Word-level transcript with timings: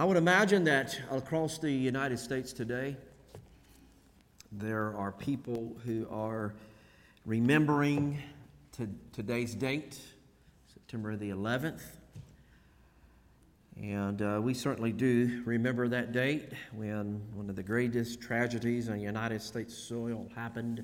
I 0.00 0.04
would 0.04 0.16
imagine 0.16 0.64
that 0.64 0.98
across 1.10 1.58
the 1.58 1.70
United 1.70 2.18
States 2.18 2.54
today, 2.54 2.96
there 4.50 4.96
are 4.96 5.12
people 5.12 5.76
who 5.84 6.06
are 6.10 6.54
remembering 7.26 8.18
to 8.78 8.88
today's 9.12 9.54
date, 9.54 10.00
September 10.72 11.16
the 11.16 11.28
11th. 11.28 11.82
And 13.76 14.22
uh, 14.22 14.40
we 14.42 14.54
certainly 14.54 14.92
do 14.92 15.42
remember 15.44 15.86
that 15.88 16.12
date 16.12 16.48
when 16.72 17.20
one 17.34 17.50
of 17.50 17.56
the 17.56 17.62
greatest 17.62 18.22
tragedies 18.22 18.88
on 18.88 19.00
United 19.00 19.42
States 19.42 19.76
soil 19.76 20.30
happened. 20.34 20.82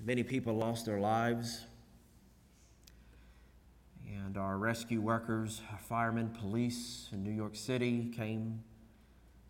Many 0.00 0.22
people 0.22 0.54
lost 0.54 0.86
their 0.86 0.98
lives. 0.98 1.66
And 4.14 4.38
our 4.38 4.56
rescue 4.56 5.00
workers, 5.00 5.60
our 5.70 5.78
firemen, 5.78 6.30
police 6.30 7.08
in 7.12 7.22
New 7.22 7.32
York 7.32 7.54
City 7.54 8.10
came 8.16 8.62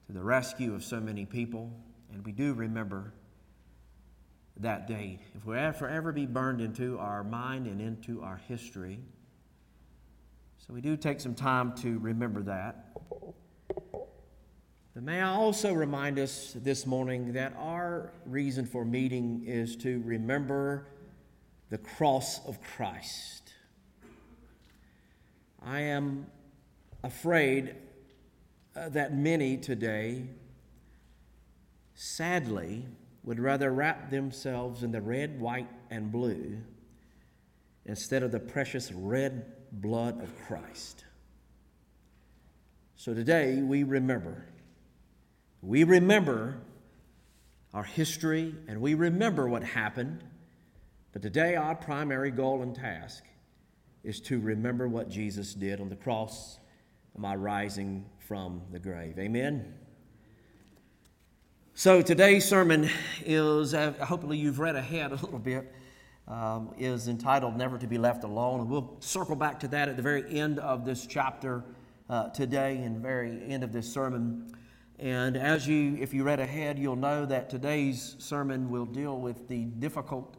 to 0.06 0.12
the 0.12 0.22
rescue 0.22 0.74
of 0.74 0.82
so 0.82 0.98
many 0.98 1.24
people. 1.24 1.72
And 2.12 2.24
we 2.24 2.32
do 2.32 2.54
remember 2.54 3.12
that 4.56 4.88
date. 4.88 5.20
If 5.36 5.46
we 5.46 5.54
forever 5.78 6.12
be 6.12 6.26
burned 6.26 6.60
into 6.60 6.98
our 6.98 7.22
mind 7.22 7.66
and 7.66 7.80
into 7.80 8.22
our 8.22 8.40
history, 8.48 8.98
so 10.58 10.74
we 10.74 10.80
do 10.80 10.96
take 10.96 11.20
some 11.20 11.34
time 11.34 11.74
to 11.76 11.98
remember 11.98 12.42
that. 12.42 12.92
But 14.94 15.04
may 15.04 15.20
I 15.20 15.34
also 15.34 15.72
remind 15.72 16.18
us 16.18 16.56
this 16.56 16.84
morning 16.84 17.32
that 17.34 17.54
our 17.56 18.12
reason 18.26 18.66
for 18.66 18.84
meeting 18.84 19.44
is 19.46 19.76
to 19.76 20.02
remember 20.04 20.88
the 21.70 21.78
cross 21.78 22.44
of 22.46 22.60
Christ. 22.60 23.37
I 25.68 25.80
am 25.80 26.26
afraid 27.04 27.74
uh, 28.74 28.88
that 28.88 29.14
many 29.14 29.58
today, 29.58 30.24
sadly, 31.94 32.86
would 33.22 33.38
rather 33.38 33.70
wrap 33.70 34.10
themselves 34.10 34.82
in 34.82 34.92
the 34.92 35.02
red, 35.02 35.38
white, 35.38 35.68
and 35.90 36.10
blue 36.10 36.56
instead 37.84 38.22
of 38.22 38.32
the 38.32 38.40
precious 38.40 38.92
red 38.92 39.44
blood 39.70 40.22
of 40.22 40.34
Christ. 40.46 41.04
So 42.96 43.12
today 43.12 43.60
we 43.60 43.82
remember. 43.82 44.46
We 45.60 45.84
remember 45.84 46.62
our 47.74 47.84
history 47.84 48.54
and 48.68 48.80
we 48.80 48.94
remember 48.94 49.46
what 49.46 49.64
happened. 49.64 50.24
But 51.12 51.20
today 51.20 51.56
our 51.56 51.74
primary 51.74 52.30
goal 52.30 52.62
and 52.62 52.74
task 52.74 53.22
is 54.04 54.20
to 54.20 54.40
remember 54.40 54.88
what 54.88 55.08
Jesus 55.08 55.54
did 55.54 55.80
on 55.80 55.88
the 55.88 55.96
cross 55.96 56.58
my 57.16 57.34
rising 57.34 58.04
from 58.20 58.62
the 58.70 58.78
grave. 58.78 59.18
Amen. 59.18 59.74
So 61.74 62.00
today's 62.00 62.44
sermon 62.44 62.88
is, 63.24 63.72
hopefully, 63.72 64.38
you've 64.38 64.60
read 64.60 64.76
ahead 64.76 65.12
a 65.12 65.16
little 65.16 65.38
bit 65.38 65.72
um, 66.28 66.74
is 66.78 67.08
entitled 67.08 67.56
Never 67.56 67.78
to 67.78 67.86
Be 67.86 67.98
Left 67.98 68.24
Alone. 68.24 68.60
And 68.60 68.70
we'll 68.70 68.96
circle 69.00 69.36
back 69.36 69.58
to 69.60 69.68
that 69.68 69.88
at 69.88 69.96
the 69.96 70.02
very 70.02 70.38
end 70.38 70.58
of 70.58 70.84
this 70.84 71.06
chapter 71.06 71.64
uh, 72.08 72.28
today 72.28 72.78
and 72.78 73.00
very 73.00 73.42
end 73.48 73.64
of 73.64 73.72
this 73.72 73.90
sermon. 73.92 74.52
And 74.98 75.36
as 75.36 75.66
you, 75.66 75.96
if 76.00 76.12
you 76.12 76.24
read 76.24 76.40
ahead, 76.40 76.78
you'll 76.78 76.96
know 76.96 77.24
that 77.26 77.48
today's 77.48 78.16
sermon 78.18 78.70
will 78.70 78.84
deal 78.84 79.18
with 79.18 79.48
the 79.48 79.64
difficult 79.64 80.36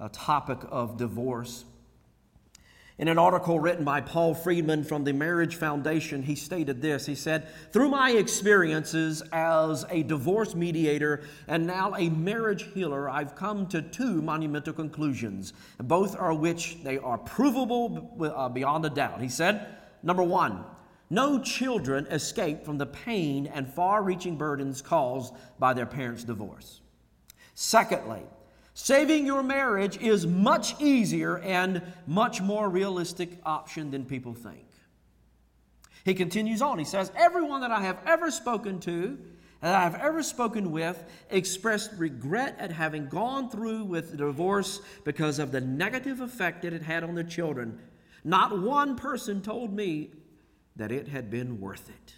uh, 0.00 0.08
topic 0.12 0.58
of 0.70 0.96
divorce. 0.96 1.64
In 2.98 3.08
an 3.08 3.18
article 3.18 3.60
written 3.60 3.84
by 3.84 4.00
Paul 4.00 4.32
Friedman 4.32 4.82
from 4.82 5.04
the 5.04 5.12
Marriage 5.12 5.56
Foundation, 5.56 6.22
he 6.22 6.34
stated 6.34 6.80
this. 6.80 7.04
He 7.04 7.14
said, 7.14 7.46
Through 7.70 7.90
my 7.90 8.12
experiences 8.12 9.22
as 9.32 9.84
a 9.90 10.02
divorce 10.02 10.54
mediator 10.54 11.24
and 11.46 11.66
now 11.66 11.94
a 11.94 12.08
marriage 12.08 12.66
healer, 12.72 13.10
I've 13.10 13.36
come 13.36 13.66
to 13.66 13.82
two 13.82 14.22
monumental 14.22 14.72
conclusions, 14.72 15.52
both 15.76 16.16
are 16.16 16.32
which 16.32 16.82
they 16.84 16.96
are 16.96 17.18
provable 17.18 18.16
uh, 18.34 18.48
beyond 18.48 18.86
a 18.86 18.90
doubt. 18.90 19.20
He 19.20 19.28
said, 19.28 19.76
Number 20.02 20.22
one, 20.22 20.64
no 21.10 21.38
children 21.38 22.06
escape 22.06 22.64
from 22.64 22.78
the 22.78 22.86
pain 22.86 23.46
and 23.46 23.68
far 23.68 24.02
reaching 24.02 24.38
burdens 24.38 24.80
caused 24.80 25.34
by 25.58 25.74
their 25.74 25.84
parents' 25.84 26.24
divorce. 26.24 26.80
Secondly, 27.54 28.22
Saving 28.78 29.24
your 29.24 29.42
marriage 29.42 29.96
is 30.02 30.26
much 30.26 30.78
easier 30.78 31.38
and 31.38 31.80
much 32.06 32.42
more 32.42 32.68
realistic 32.68 33.40
option 33.42 33.90
than 33.90 34.04
people 34.04 34.34
think. 34.34 34.66
He 36.04 36.12
continues 36.12 36.60
on. 36.60 36.78
He 36.78 36.84
says, 36.84 37.10
Everyone 37.16 37.62
that 37.62 37.70
I 37.70 37.80
have 37.80 37.98
ever 38.04 38.30
spoken 38.30 38.78
to, 38.80 39.18
that 39.62 39.74
I 39.74 39.82
have 39.82 39.94
ever 39.94 40.22
spoken 40.22 40.72
with, 40.72 41.02
expressed 41.30 41.92
regret 41.96 42.54
at 42.58 42.70
having 42.70 43.08
gone 43.08 43.48
through 43.48 43.84
with 43.84 44.10
the 44.10 44.18
divorce 44.18 44.82
because 45.04 45.38
of 45.38 45.52
the 45.52 45.60
negative 45.62 46.20
effect 46.20 46.60
that 46.60 46.74
it 46.74 46.82
had 46.82 47.02
on 47.02 47.14
their 47.14 47.24
children. 47.24 47.80
Not 48.24 48.60
one 48.60 48.94
person 48.94 49.40
told 49.40 49.72
me 49.72 50.10
that 50.76 50.92
it 50.92 51.08
had 51.08 51.30
been 51.30 51.62
worth 51.62 51.88
it. 51.88 52.14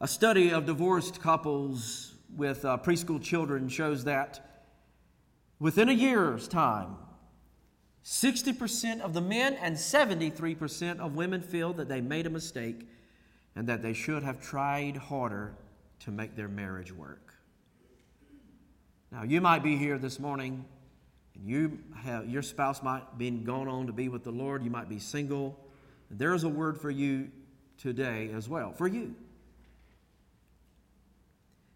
A 0.00 0.08
study 0.08 0.50
of 0.50 0.66
divorced 0.66 1.20
couples 1.22 2.15
with 2.36 2.64
uh, 2.64 2.78
preschool 2.78 3.22
children 3.22 3.68
shows 3.68 4.04
that 4.04 4.64
within 5.58 5.88
a 5.88 5.92
year's 5.92 6.46
time, 6.48 6.96
60% 8.04 9.00
of 9.00 9.14
the 9.14 9.20
men 9.20 9.54
and 9.54 9.74
73% 9.74 11.00
of 11.00 11.16
women 11.16 11.40
feel 11.40 11.72
that 11.72 11.88
they 11.88 12.00
made 12.00 12.26
a 12.26 12.30
mistake 12.30 12.86
and 13.56 13.66
that 13.66 13.82
they 13.82 13.92
should 13.92 14.22
have 14.22 14.40
tried 14.40 14.96
harder 14.96 15.56
to 16.00 16.10
make 16.10 16.36
their 16.36 16.48
marriage 16.48 16.92
work. 16.92 17.34
Now, 19.10 19.22
you 19.22 19.40
might 19.40 19.62
be 19.62 19.76
here 19.76 19.98
this 19.98 20.20
morning 20.20 20.64
and 21.34 21.48
you 21.48 21.78
have, 22.02 22.28
your 22.28 22.42
spouse 22.42 22.82
might 22.82 23.18
be 23.18 23.30
gone 23.30 23.66
on 23.66 23.86
to 23.86 23.92
be 23.92 24.08
with 24.08 24.24
the 24.24 24.30
Lord. 24.30 24.62
You 24.62 24.70
might 24.70 24.88
be 24.88 24.98
single. 24.98 25.58
There 26.10 26.34
is 26.34 26.44
a 26.44 26.48
word 26.48 26.78
for 26.80 26.90
you 26.90 27.30
today 27.78 28.30
as 28.34 28.48
well, 28.48 28.72
for 28.72 28.86
you. 28.86 29.14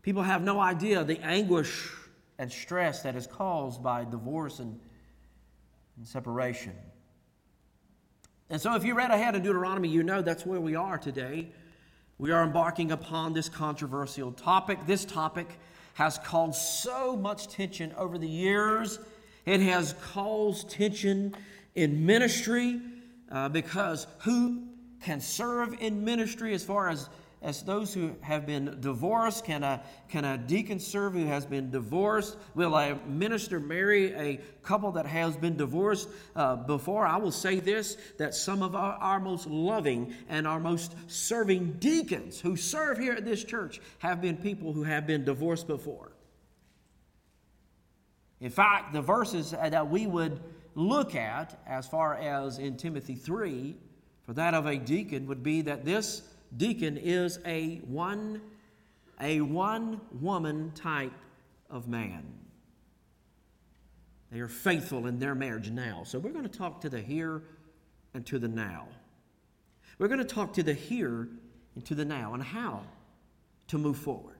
People 0.03 0.23
have 0.23 0.43
no 0.43 0.61
idea 0.61 1.05
the 1.05 1.21
anguish 1.21 1.91
and 2.39 2.51
stress 2.51 3.03
that 3.03 3.17
is 3.17 3.27
caused 3.27 3.83
by 3.83 4.05
divorce 4.05 4.59
and, 4.61 4.81
and 5.97 6.07
separation. 6.07 6.73
And 8.49 8.61
so, 8.61 8.75
if 8.75 8.85
you 8.85 8.95
read 8.95 9.11
ahead 9.11 9.37
in 9.37 9.43
Deuteronomy, 9.43 9.89
you 9.89 10.03
know 10.03 10.23
that's 10.23 10.45
where 10.45 10.61
we 10.61 10.75
are 10.75 10.99
today. 10.99 11.49
We 12.19 12.33
are 12.33 12.43
embarking 12.43 12.93
upon 12.93 13.33
this 13.33 13.49
controversial 13.49 14.33
topic. 14.33 14.79
This 14.87 15.05
topic 15.05 15.47
has 15.95 16.19
caused 16.19 16.61
so 16.61 17.17
much 17.17 17.49
tension 17.49 17.93
over 17.97 18.19
the 18.19 18.29
years. 18.29 18.99
It 19.47 19.61
has 19.61 19.95
caused 20.13 20.71
tension 20.71 21.35
in 21.75 22.05
ministry 22.05 22.81
uh, 23.31 23.49
because 23.49 24.07
who 24.21 24.63
can 25.03 25.21
serve 25.21 25.75
in 25.81 26.05
ministry 26.05 26.53
as 26.55 26.65
far 26.65 26.89
as 26.89 27.09
as 27.43 27.63
those 27.63 27.95
who 27.95 28.15
have 28.21 28.47
been 28.47 28.79
divorced? 28.81 29.45
Can 29.45 29.63
a, 29.63 29.83
can 30.09 30.25
a 30.25 30.37
deacon 30.37 30.79
serve 30.79 31.15
who 31.15 31.27
has 31.27 31.47
been 31.47 31.71
divorced? 31.71 32.37
Will 32.55 32.77
a 32.77 32.97
minister 33.07 33.59
marry 33.59 34.13
a 34.15 34.41
couple 34.63 34.93
that 34.93 35.07
has 35.07 35.37
been 35.37 35.57
divorced 35.57 36.09
uh, 36.37 36.57
before? 36.57 37.07
I 37.07 37.17
will 37.17 37.33
say 37.33 37.61
this 37.61 37.97
that 38.19 38.35
some 38.35 38.63
of 38.63 38.75
our, 38.75 38.93
our 38.95 39.21
most 39.21 39.47
loving 39.47 40.15
and 40.29 40.47
our 40.47 40.61
most 40.61 40.95
serving 41.07 41.73
deacons 41.79 42.41
who 42.41 42.57
serve 42.57 42.99
here 42.99 43.15
at 43.15 43.25
this 43.25 43.43
church 43.43 43.81
have 44.01 44.21
been 44.21 44.37
people 44.37 44.73
who 44.73 44.83
have 44.83 45.07
been 45.07 45.25
divorced 45.25 45.67
before. 45.67 46.13
In 48.41 48.51
fact, 48.51 48.93
the 48.93 49.03
verses 49.03 49.51
that 49.51 49.91
we 49.91 50.07
would 50.07 50.41
look 50.75 51.15
at 51.15 51.61
as 51.67 51.87
far 51.87 52.15
as 52.15 52.59
in 52.59 52.77
Timothy 52.77 53.15
3 53.15 53.77
for 54.23 54.35
that 54.35 54.55
of 54.55 54.67
a 54.67 54.77
deacon 54.77 55.27
would 55.27 55.43
be 55.43 55.63
that 55.63 55.85
this 55.85 56.23
deacon 56.57 56.97
is 56.97 57.39
a 57.45 57.77
one 57.79 58.41
a 59.21 59.41
one 59.41 60.01
woman 60.21 60.73
type 60.75 61.13
of 61.69 61.89
man. 61.89 62.25
They 64.33 64.41
are 64.41 64.49
faithful 64.49 65.07
in 65.07 65.19
their 65.19 65.35
marriage 65.35 65.71
now. 65.71 66.03
So 66.05 66.19
we're 66.19 66.33
going 66.33 66.49
to 66.49 66.59
talk 66.59 66.81
to 66.83 66.89
the 66.89 67.01
here 67.01 67.43
and 68.15 68.25
to 68.27 68.39
the 68.39 68.49
now. 68.49 68.89
We're 69.99 70.09
going 70.09 70.21
to 70.21 70.25
talk 70.25 70.55
to 70.55 70.63
the 70.63 70.73
here 70.73 71.29
and 71.75 71.85
to 71.87 71.95
the 71.95 72.05
now 72.05 72.35
and 72.35 72.43
how 72.43 72.83
to 73.69 73.79
move 73.79 73.99
forward. 73.99 74.37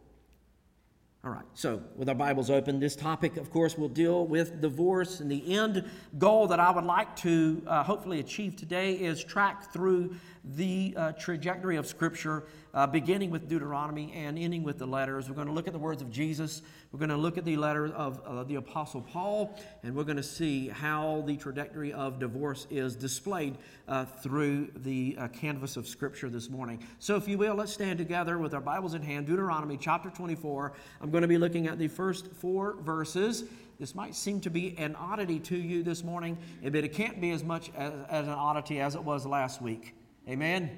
All 1.23 1.31
right, 1.31 1.45
so 1.53 1.83
with 1.97 2.09
our 2.09 2.15
Bibles 2.15 2.49
open, 2.49 2.81
this 2.81 2.97
topic, 2.97 3.37
of 3.37 3.51
course, 3.51 3.77
will 3.77 3.91
deal 3.91 4.27
with 4.27 4.63
divorce. 4.63 5.21
And 5.21 5.31
the 5.31 5.55
end 5.55 5.85
goal 6.19 6.47
that 6.47 6.59
I 6.59 6.71
would 6.71 6.85
like 6.85 7.15
to 7.17 7.63
uh, 7.67 7.83
hopefully 7.83 8.21
achieve 8.21 8.57
today 8.57 8.95
is 8.95 9.23
track 9.23 9.71
through 9.71 10.15
the 10.45 10.95
uh, 10.97 11.13
trajectory 11.13 11.77
of 11.77 11.87
Scripture, 11.87 12.45
uh, 12.73 12.87
beginning 12.87 13.31
with 13.31 13.49
Deuteronomy 13.49 14.13
and 14.15 14.39
ending 14.39 14.63
with 14.63 14.79
the 14.79 14.87
letters. 14.87 15.29
We're 15.29 15.35
going 15.35 15.49
to 15.49 15.53
look 15.53 15.67
at 15.67 15.73
the 15.73 15.79
words 15.79 16.03
of 16.03 16.11
Jesus. 16.11 16.63
We're 16.93 16.99
going 16.99 17.11
to 17.11 17.17
look 17.17 17.37
at 17.39 17.45
the 17.45 17.57
letter 17.57 17.87
of 17.89 18.21
uh, 18.25 18.45
the 18.45 18.57
Apostle 18.57 19.03
Paul, 19.03 19.59
and 19.83 19.95
we're 19.95 20.05
going 20.05 20.17
to 20.17 20.23
see 20.23 20.69
how 20.69 21.23
the 21.27 21.37
trajectory 21.37 21.93
of 21.93 22.19
divorce 22.19 22.67
is 22.71 22.97
displayed 22.97 23.59
uh, 23.89 24.05
through 24.05 24.71
the 24.77 25.17
uh, 25.19 25.29
canvas 25.29 25.77
of 25.77 25.87
Scripture 25.87 26.31
this 26.31 26.49
morning. 26.49 26.85
So, 26.99 27.17
if 27.17 27.29
you 27.29 27.39
will, 27.39 27.55
let's 27.55 27.73
stand 27.73 27.99
together 27.99 28.39
with 28.39 28.55
our 28.55 28.61
Bibles 28.61 28.95
in 28.95 29.03
hand. 29.03 29.27
Deuteronomy 29.27 29.77
chapter 29.77 30.11
24. 30.11 30.73
I'm 31.01 31.11
going 31.11 31.23
to 31.23 31.29
be 31.29 31.39
looking 31.39 31.67
at 31.67 31.79
the 31.79 31.89
first 31.89 32.33
four 32.33 32.77
verses. 32.81 33.45
This 33.79 33.95
might 33.95 34.15
seem 34.15 34.41
to 34.43 34.51
be 34.51 34.77
an 34.77 34.95
oddity 34.95 35.39
to 35.41 35.57
you 35.57 35.83
this 35.83 36.05
morning, 36.05 36.37
but 36.63 36.75
it 36.77 36.93
can't 36.93 37.19
be 37.19 37.31
as 37.31 37.43
much 37.43 37.71
as, 37.75 37.93
as 38.11 38.27
an 38.27 38.35
oddity 38.35 38.79
as 38.81 38.95
it 38.95 39.03
was 39.03 39.25
last 39.25 39.63
week. 39.63 39.95
Amen? 40.31 40.71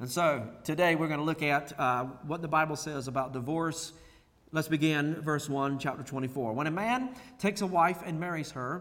And 0.00 0.10
so 0.10 0.48
today 0.64 0.94
we're 0.94 1.08
going 1.08 1.20
to 1.20 1.26
look 1.26 1.42
at 1.42 1.78
uh, 1.78 2.04
what 2.26 2.40
the 2.40 2.48
Bible 2.48 2.74
says 2.74 3.06
about 3.06 3.34
divorce. 3.34 3.92
Let's 4.50 4.68
begin 4.68 5.16
verse 5.16 5.46
1, 5.46 5.78
chapter 5.78 6.02
24. 6.02 6.54
When 6.54 6.66
a 6.66 6.70
man 6.70 7.10
takes 7.38 7.60
a 7.60 7.66
wife 7.66 7.98
and 8.06 8.18
marries 8.18 8.50
her, 8.52 8.80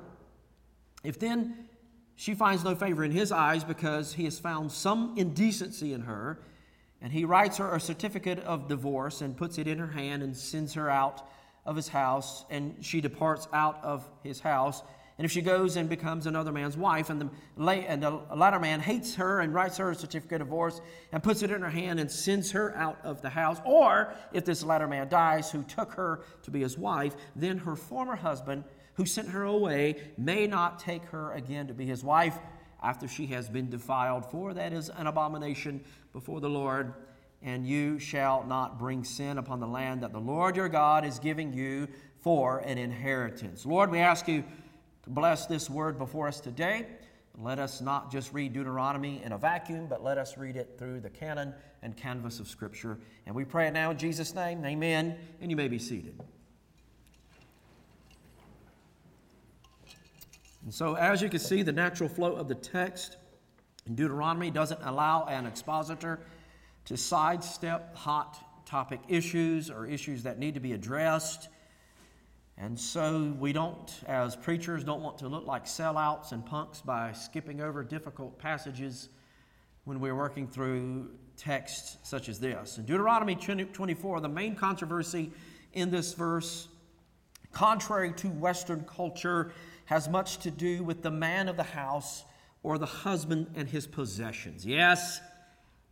if 1.03 1.19
then 1.19 1.67
she 2.15 2.35
finds 2.35 2.63
no 2.63 2.73
favor 2.73 3.03
in 3.03 3.11
his 3.11 3.33
eyes 3.33 3.65
because 3.65 4.13
he 4.13 4.23
has 4.23 4.39
found 4.39 4.71
some 4.71 5.13
indecency 5.17 5.91
in 5.91 6.03
her, 6.03 6.39
and 7.01 7.11
he 7.11 7.25
writes 7.25 7.57
her 7.57 7.75
a 7.75 7.79
certificate 7.81 8.39
of 8.45 8.69
divorce 8.69 9.19
and 9.19 9.35
puts 9.35 9.57
it 9.57 9.67
in 9.67 9.77
her 9.77 9.87
hand 9.87 10.23
and 10.23 10.37
sends 10.37 10.73
her 10.75 10.89
out 10.89 11.29
of 11.65 11.75
his 11.75 11.89
house, 11.89 12.45
and 12.49 12.77
she 12.79 13.01
departs 13.01 13.49
out 13.51 13.83
of 13.83 14.09
his 14.23 14.39
house, 14.39 14.83
and 15.17 15.25
if 15.25 15.31
she 15.31 15.41
goes 15.41 15.77
and 15.77 15.89
becomes 15.89 16.27
another 16.27 16.51
man's 16.51 16.77
wife, 16.77 17.09
and 17.09 17.21
the, 17.21 17.71
and 17.71 18.03
the 18.03 18.21
latter 18.35 18.59
man 18.59 18.79
hates 18.79 19.15
her 19.15 19.39
and 19.39 19.51
writes 19.51 19.77
her 19.77 19.89
a 19.89 19.95
certificate 19.95 20.41
of 20.41 20.47
divorce 20.47 20.79
and 21.11 21.23
puts 21.23 21.41
it 21.41 21.49
in 21.49 21.61
her 21.61 21.69
hand 21.69 21.99
and 21.99 22.11
sends 22.11 22.51
her 22.51 22.75
out 22.77 22.99
of 23.03 23.21
the 23.23 23.29
house, 23.29 23.59
or 23.65 24.13
if 24.31 24.45
this 24.45 24.63
latter 24.63 24.87
man 24.87 25.09
dies 25.09 25.51
who 25.51 25.63
took 25.63 25.93
her 25.93 26.21
to 26.43 26.51
be 26.51 26.61
his 26.61 26.77
wife, 26.77 27.15
then 27.35 27.57
her 27.57 27.75
former 27.75 28.15
husband 28.15 28.63
who 28.93 29.05
sent 29.05 29.29
her 29.29 29.43
away 29.43 29.95
may 30.17 30.45
not 30.45 30.79
take 30.79 31.03
her 31.05 31.33
again 31.33 31.67
to 31.67 31.73
be 31.73 31.85
his 31.85 32.03
wife 32.03 32.37
after 32.83 33.07
she 33.07 33.25
has 33.27 33.49
been 33.49 33.69
defiled, 33.69 34.23
for 34.25 34.53
that 34.53 34.71
is 34.71 34.89
an 34.89 35.07
abomination 35.07 35.83
before 36.13 36.39
the 36.39 36.49
Lord. 36.49 36.93
And 37.41 37.67
you 37.67 37.99
shall 37.99 38.43
not 38.43 38.79
bring 38.79 39.03
sin 39.03 39.37
upon 39.37 39.59
the 39.59 39.67
land 39.67 40.01
that 40.01 40.11
the 40.11 40.19
Lord 40.19 40.55
your 40.55 40.69
God 40.69 41.05
is 41.05 41.19
giving 41.19 41.53
you 41.53 41.87
for 42.19 42.59
an 42.59 42.79
inheritance. 42.79 43.65
Lord, 43.65 43.91
we 43.91 43.99
ask 43.99 44.27
you 44.27 44.43
bless 45.07 45.45
this 45.45 45.69
word 45.69 45.97
before 45.97 46.27
us 46.27 46.39
today. 46.39 46.87
Let 47.39 47.59
us 47.59 47.81
not 47.81 48.11
just 48.11 48.33
read 48.33 48.53
Deuteronomy 48.53 49.21
in 49.23 49.31
a 49.31 49.37
vacuum, 49.37 49.87
but 49.87 50.03
let 50.03 50.17
us 50.17 50.37
read 50.37 50.55
it 50.55 50.75
through 50.79 51.01
the 51.01 51.09
canon 51.09 51.53
and 51.83 51.95
canvas 51.95 52.39
of 52.39 52.47
Scripture. 52.47 52.97
And 53.25 53.35
we 53.35 53.45
pray 53.45 53.67
it 53.67 53.73
now 53.73 53.91
in 53.91 53.97
Jesus' 53.97 54.33
name. 54.33 54.65
Amen. 54.65 55.15
And 55.39 55.51
you 55.51 55.55
may 55.55 55.67
be 55.67 55.77
seated. 55.77 56.19
And 60.63 60.73
so, 60.73 60.95
as 60.95 61.21
you 61.21 61.29
can 61.29 61.39
see, 61.39 61.61
the 61.61 61.71
natural 61.71 62.09
flow 62.09 62.33
of 62.33 62.47
the 62.47 62.55
text 62.55 63.17
in 63.85 63.95
Deuteronomy 63.95 64.51
doesn't 64.51 64.81
allow 64.83 65.25
an 65.25 65.45
expositor 65.45 66.19
to 66.85 66.97
sidestep 66.97 67.95
hot 67.95 68.65
topic 68.65 68.99
issues 69.07 69.69
or 69.69 69.85
issues 69.85 70.23
that 70.23 70.39
need 70.39 70.55
to 70.55 70.59
be 70.59 70.73
addressed 70.73 71.49
and 72.59 72.79
so 72.79 73.35
we 73.39 73.53
don't, 73.53 73.91
as 74.07 74.35
preachers, 74.35 74.83
don't 74.83 75.03
want 75.03 75.19
to 75.19 75.27
look 75.27 75.45
like 75.45 75.65
sellouts 75.65 76.31
and 76.31 76.43
punks 76.43 76.81
by 76.81 77.13
skipping 77.13 77.61
over 77.61 77.83
difficult 77.83 78.39
passages 78.39 79.09
when 79.83 79.99
we're 79.99 80.15
working 80.15 80.47
through 80.47 81.11
texts 81.37 81.97
such 82.01 82.29
as 82.29 82.39
this. 82.39 82.79
In 82.79 82.85
Deuteronomy 82.85 83.35
24, 83.35 84.21
the 84.21 84.27
main 84.27 84.55
controversy 84.55 85.31
in 85.73 85.91
this 85.91 86.13
verse, 86.13 86.67
contrary 87.51 88.11
to 88.13 88.27
Western 88.27 88.83
culture, 88.85 89.51
has 89.85 90.09
much 90.09 90.39
to 90.39 90.49
do 90.49 90.83
with 90.83 91.03
the 91.03 91.11
man 91.11 91.47
of 91.47 91.57
the 91.57 91.63
house 91.63 92.23
or 92.63 92.79
the 92.79 92.87
husband 92.87 93.51
and 93.55 93.69
his 93.69 93.85
possessions. 93.85 94.65
Yes, 94.65 95.21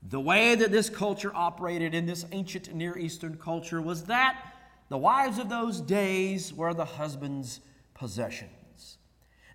the 0.01 0.19
way 0.19 0.55
that 0.55 0.71
this 0.71 0.89
culture 0.89 1.31
operated 1.35 1.93
in 1.93 2.07
this 2.07 2.25
ancient 2.31 2.73
Near 2.73 2.97
Eastern 2.97 3.37
culture 3.37 3.81
was 3.81 4.05
that 4.05 4.54
the 4.89 4.97
wives 4.97 5.39
of 5.39 5.49
those 5.49 5.81
days 5.81 6.53
were 6.53 6.73
the 6.73 6.85
husband's 6.85 7.59
possessions. 7.93 8.97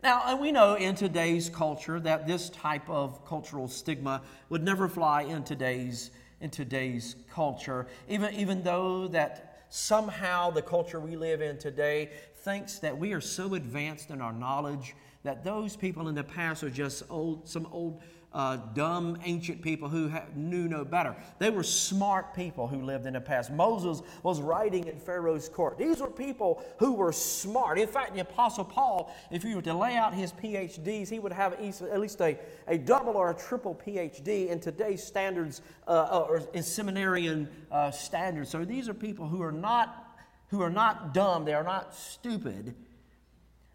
Now, 0.03 0.23
and 0.27 0.41
we 0.41 0.51
know 0.51 0.75
in 0.75 0.95
today's 0.95 1.51
culture 1.51 2.01
that 2.01 2.27
this 2.27 2.49
type 2.51 2.89
of 2.89 3.25
cultural 3.27 3.69
stigma 3.69 4.23
would 4.49 4.63
never 4.63 4.89
fly 4.89 5.23
in 5.23 5.45
today's, 5.45 6.11
in 6.41 6.49
today's 6.49 7.17
culture, 7.31 7.87
even, 8.09 8.35
even 8.35 8.63
though 8.63 9.09
that 9.09 9.65
somehow 9.69 10.51
the 10.51 10.63
culture 10.63 10.99
we 10.99 11.17
live 11.17 11.43
in 11.43 11.59
today 11.59 12.11
thinks 12.37 12.79
that 12.79 12.97
we 12.97 13.13
are 13.13 13.21
so 13.21 13.55
advanced 13.55 14.11
in 14.11 14.23
our 14.23 14.33
knowledge 14.33 14.97
that 15.23 15.45
those 15.45 15.77
people 15.77 16.09
in 16.09 16.15
the 16.15 16.25
past 16.25 16.65
are 16.65 16.71
just 16.71 17.03
old, 17.11 17.47
some 17.47 17.69
old 17.71 18.01
uh, 18.33 18.57
dumb 18.75 19.19
ancient 19.25 19.61
people 19.61 19.89
who 19.89 20.09
ha- 20.09 20.25
knew 20.35 20.69
no 20.69 20.85
better. 20.85 21.17
They 21.39 21.51
were 21.51 21.65
smart 21.65 22.35
people 22.35 22.69
who 22.69 22.83
lived 22.83 23.07
in 23.07 23.15
the 23.15 23.21
past. 23.21 23.51
Moses 23.51 24.03
was 24.23 24.41
writing 24.41 24.87
in 24.87 24.97
Pharaoh's 24.99 25.49
court. 25.49 25.79
These 25.79 26.01
were 26.01 26.11
people 26.11 26.63
who 26.79 26.93
were 26.93 27.13
smart. 27.13 27.79
In 27.79 27.89
fact, 27.89 28.15
the 28.15 28.21
Apostle 28.21 28.65
Paul, 28.65 29.13
if 29.31 29.43
you 29.43 29.57
were 29.57 29.63
to 29.63 29.75
lay 29.75 29.97
out 29.97 30.15
his 30.15 30.33
PhDs, 30.33 31.09
he 31.09 31.19
would 31.19 31.33
have 31.33 31.55
at 31.55 32.01
least 32.01 32.21
a, 32.21 32.39
a 32.69 32.79
double 32.79 33.17
or 33.17 33.31
a 33.31 33.35
triple 33.35 33.75
PhD 33.75 34.49
in 34.49 34.61
today's 34.61 35.03
standards 35.03 35.63
uh, 35.89 35.91
uh 35.91 36.27
or 36.29 36.43
in 36.55 36.63
seminarian 36.63 37.49
uh, 37.73 37.91
standards. 37.91 38.51
So 38.51 38.65
these 38.65 38.89
are 38.89 38.95
people 38.95 39.27
who 39.27 39.43
are 39.43 39.53
not 39.53 40.07
who 40.49 40.63
are 40.63 40.71
not 40.71 41.15
dumb. 41.15 41.45
They 41.45 41.55
are 41.55 41.65
not 41.65 41.95
stupid. 41.95 42.75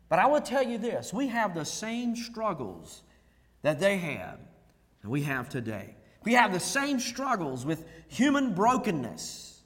But 0.10 0.20
I 0.20 0.28
will 0.28 0.42
tell 0.42 0.64
you 0.64 0.78
this: 0.78 1.14
we 1.14 1.28
have 1.28 1.54
the 1.54 1.66
same 1.66 2.16
struggles 2.16 3.04
that 3.66 3.80
they 3.80 3.98
had 3.98 4.38
and 5.02 5.12
we 5.12 5.24
have 5.24 5.50
today. 5.50 5.96
We 6.24 6.34
have 6.34 6.54
the 6.54 6.60
same 6.60 7.00
struggles 7.00 7.66
with 7.66 7.84
human 8.08 8.54
brokenness, 8.54 9.60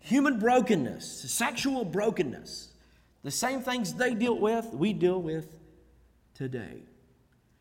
human 0.00 0.40
brokenness, 0.40 1.30
sexual 1.30 1.84
brokenness. 1.84 2.72
The 3.22 3.30
same 3.30 3.60
things 3.60 3.94
they 3.94 4.14
deal 4.14 4.36
with, 4.36 4.66
we 4.72 4.92
deal 4.92 5.22
with 5.22 5.60
today. 6.34 6.82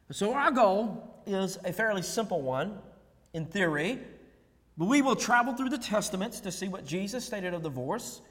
So, 0.09 0.33
our 0.33 0.49
goal 0.49 1.21
is 1.27 1.59
a 1.63 1.71
fairly 1.71 2.01
simple 2.01 2.41
one 2.41 2.79
in 3.35 3.45
theory, 3.45 3.99
but 4.75 4.87
we 4.87 5.03
will 5.03 5.15
travel 5.15 5.53
through 5.53 5.69
the 5.69 5.77
Testaments 5.77 6.39
to 6.39 6.51
see 6.51 6.67
what 6.67 6.83
Jesus 6.83 7.23
stated 7.23 7.53
of 7.53 7.61
divorce 7.61 8.21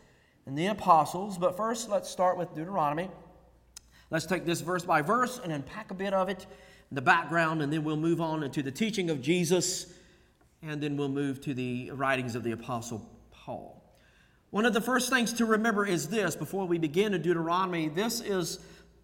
and 0.45 0.59
the 0.59 0.67
apostles. 0.67 1.39
But 1.39 1.57
first, 1.57 1.89
let's 1.89 2.11
start 2.11 2.37
with 2.37 2.53
Deuteronomy. 2.57 3.11
Let's 4.11 4.27
take 4.27 4.45
this 4.45 4.61
verse 4.61 4.85
by 4.85 5.03
verse 5.03 5.41
and 5.41 5.53
unpack 5.53 5.93
a 5.93 5.95
bit 5.95 6.13
of 6.13 6.29
it 6.29 6.47
the 6.93 7.03
background, 7.03 7.63
and 7.63 7.73
then 7.73 7.85
we'll 7.85 7.97
move 7.97 8.21
on 8.21 8.43
into 8.43 8.63
the 8.63 8.71
teaching 8.71 9.11
of 9.11 9.23
Jesus, 9.23 9.93
and 10.63 10.83
then 10.83 10.97
we'll 10.97 11.09
move 11.09 11.41
to 11.43 11.55
the 11.55 11.91
writings 11.93 12.35
of 12.35 12.43
the 12.43 12.53
Apostle 12.53 13.09
Paul. 13.31 13.81
One 14.51 14.67
of 14.67 14.75
the 14.75 14.81
first 14.81 15.11
things 15.11 15.33
to 15.35 15.47
remember 15.47 15.87
is 15.87 16.09
this 16.09 16.35
before 16.35 16.67
we 16.67 16.79
begin 16.79 17.15
in 17.15 17.23
Deuteronomy, 17.23 17.89
this 17.89 18.21
is 18.21 18.59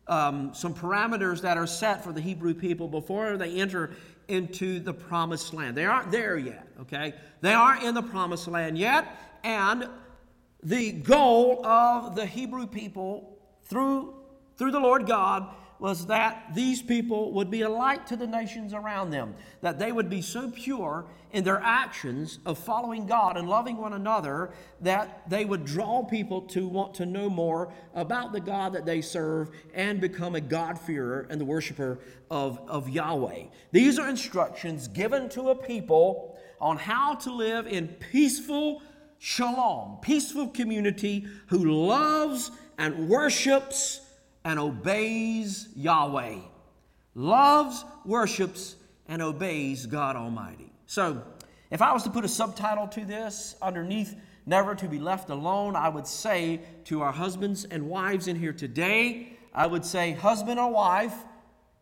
um, 0.08 0.52
some 0.54 0.74
parameters 0.74 1.42
that 1.42 1.56
are 1.56 1.66
set 1.66 2.02
for 2.02 2.12
the 2.12 2.20
Hebrew 2.20 2.54
people 2.54 2.88
before 2.88 3.36
they 3.36 3.60
enter 3.60 3.90
into 4.28 4.80
the 4.80 4.92
promised 4.92 5.54
land. 5.54 5.76
They 5.76 5.84
aren't 5.84 6.10
there 6.10 6.36
yet, 6.36 6.66
okay? 6.80 7.14
They 7.40 7.52
aren't 7.52 7.84
in 7.84 7.94
the 7.94 8.02
promised 8.02 8.48
land 8.48 8.76
yet, 8.76 9.06
and 9.44 9.88
the 10.62 10.90
goal 10.90 11.64
of 11.64 12.16
the 12.16 12.26
Hebrew 12.26 12.66
people 12.66 13.38
through, 13.64 14.14
through 14.56 14.72
the 14.72 14.80
Lord 14.80 15.06
God 15.06 15.48
was 15.78 16.06
that 16.06 16.54
these 16.54 16.80
people 16.80 17.32
would 17.32 17.50
be 17.50 17.62
a 17.62 17.68
light 17.68 18.06
to 18.06 18.16
the 18.16 18.26
nations 18.26 18.72
around 18.72 19.10
them, 19.10 19.34
that 19.60 19.78
they 19.78 19.92
would 19.92 20.08
be 20.08 20.22
so 20.22 20.50
pure 20.50 21.04
in 21.32 21.44
their 21.44 21.60
actions 21.60 22.38
of 22.46 22.58
following 22.58 23.06
God 23.06 23.36
and 23.36 23.48
loving 23.48 23.76
one 23.76 23.92
another 23.92 24.50
that 24.80 25.28
they 25.28 25.44
would 25.44 25.64
draw 25.64 26.02
people 26.02 26.42
to 26.42 26.66
want 26.66 26.94
to 26.94 27.04
know 27.04 27.28
more 27.28 27.72
about 27.94 28.32
the 28.32 28.40
God 28.40 28.72
that 28.72 28.86
they 28.86 29.02
serve 29.02 29.50
and 29.74 30.00
become 30.00 30.34
a 30.34 30.40
God-fearer 30.40 31.26
and 31.28 31.40
the 31.40 31.44
worshiper 31.44 31.98
of, 32.30 32.58
of 32.68 32.88
Yahweh. 32.88 33.44
These 33.72 33.98
are 33.98 34.08
instructions 34.08 34.88
given 34.88 35.28
to 35.30 35.50
a 35.50 35.54
people 35.54 36.38
on 36.60 36.78
how 36.78 37.16
to 37.16 37.32
live 37.32 37.66
in 37.66 37.88
peaceful 37.88 38.80
shalom, 39.18 39.98
peaceful 40.00 40.48
community 40.48 41.26
who 41.48 41.64
loves 41.86 42.50
and 42.78 43.08
worships 43.08 44.00
and 44.46 44.60
obeys 44.60 45.66
Yahweh, 45.74 46.36
loves, 47.16 47.84
worships, 48.04 48.76
and 49.08 49.20
obeys 49.20 49.86
God 49.86 50.14
Almighty. 50.14 50.72
So, 50.86 51.22
If 51.68 51.82
I 51.82 51.92
was 51.92 52.04
to 52.04 52.10
put 52.10 52.24
a 52.24 52.28
subtitle 52.28 52.86
to 52.86 53.04
this 53.04 53.56
underneath 53.60 54.14
never 54.46 54.76
to 54.76 54.86
be 54.86 55.00
left 55.00 55.30
alone, 55.30 55.74
I 55.74 55.88
would 55.88 56.06
say 56.06 56.60
to 56.84 57.02
our 57.02 57.10
husbands 57.10 57.64
and 57.64 57.88
wives 57.88 58.28
in 58.28 58.36
here 58.36 58.52
today, 58.52 59.32
I 59.52 59.66
would 59.66 59.84
say, 59.84 60.12
husband 60.12 60.60
or 60.60 60.70
wife, 60.70 61.24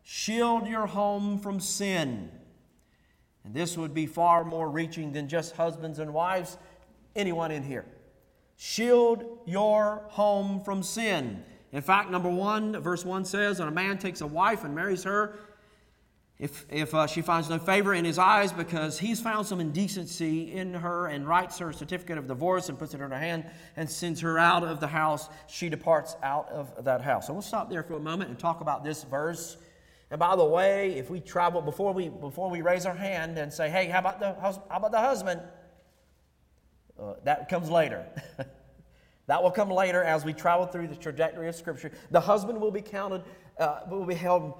shield 0.01 0.67
your 0.67 0.87
home 0.87 1.37
from 1.37 1.59
sin. 1.59 2.31
And 3.43 3.53
this 3.53 3.77
would 3.77 3.93
be 3.93 4.07
far 4.07 4.43
more 4.43 4.67
reaching 4.67 5.11
than 5.11 5.27
just 5.27 5.55
husbands 5.55 5.99
and 5.99 6.15
wives, 6.15 6.57
anyone 7.15 7.51
in 7.51 7.61
here. 7.61 7.85
Shield 8.55 9.23
your 9.45 10.01
home 10.07 10.63
from 10.63 10.81
sin. 10.81 11.43
In 11.75 11.81
fact, 11.81 12.09
number 12.09 12.29
one, 12.29 12.81
verse 12.81 13.03
1 13.03 13.25
says, 13.25 13.59
When 13.59 13.67
a 13.67 13.71
man 13.71 13.97
takes 13.97 14.21
a 14.21 14.27
wife 14.27 14.63
and 14.63 14.73
marries 14.73 15.03
her, 15.03 15.37
if, 16.39 16.65
if 16.71 16.95
uh, 16.95 17.05
she 17.05 17.21
finds 17.21 17.49
no 17.49 17.59
favor 17.59 17.93
in 17.93 18.05
his 18.05 18.17
eyes 18.17 18.53
because 18.53 18.97
he's 18.97 19.19
found 19.19 19.45
some 19.45 19.59
indecency 19.59 20.53
in 20.53 20.73
her 20.73 21.07
and 21.07 21.27
writes 21.27 21.59
her 21.59 21.73
certificate 21.73 22.17
of 22.17 22.29
divorce 22.29 22.69
and 22.69 22.79
puts 22.79 22.93
it 22.93 23.01
in 23.01 23.11
her 23.11 23.17
hand 23.17 23.43
and 23.75 23.89
sends 23.89 24.21
her 24.21 24.39
out 24.39 24.63
of 24.63 24.79
the 24.79 24.87
house, 24.87 25.27
she 25.47 25.67
departs 25.67 26.15
out 26.23 26.47
of 26.49 26.85
that 26.85 27.01
house. 27.01 27.27
So 27.27 27.33
we'll 27.33 27.41
stop 27.41 27.69
there 27.69 27.83
for 27.83 27.95
a 27.95 27.99
moment 27.99 28.29
and 28.29 28.39
talk 28.39 28.61
about 28.61 28.85
this 28.85 29.03
verse. 29.03 29.57
And 30.11 30.17
by 30.17 30.37
the 30.37 30.45
way, 30.45 30.93
if 30.95 31.09
we 31.09 31.19
travel 31.19 31.61
before 31.61 31.93
we 31.93 32.07
before 32.07 32.49
we 32.49 32.61
raise 32.61 32.85
our 32.85 32.95
hand 32.95 33.37
and 33.37 33.51
say, 33.51 33.69
"Hey, 33.69 33.87
how 33.87 33.99
about 33.99 34.21
the 34.21 34.33
how 34.39 34.63
about 34.69 34.91
the 34.91 34.99
husband?" 34.99 35.41
Uh, 36.97 37.15
that 37.25 37.49
comes 37.49 37.69
later. 37.69 38.05
that 39.27 39.41
will 39.41 39.51
come 39.51 39.69
later 39.69 40.03
as 40.03 40.23
we 40.23 40.33
travel 40.33 40.65
through 40.65 40.87
the 40.87 40.95
trajectory 40.95 41.47
of 41.47 41.55
Scripture. 41.55 41.91
The 42.11 42.19
husband 42.19 42.59
will 42.59 42.71
be 42.71 42.81
counted, 42.81 43.23
uh, 43.59 43.81
will 43.89 44.05
be 44.05 44.13
held 44.13 44.53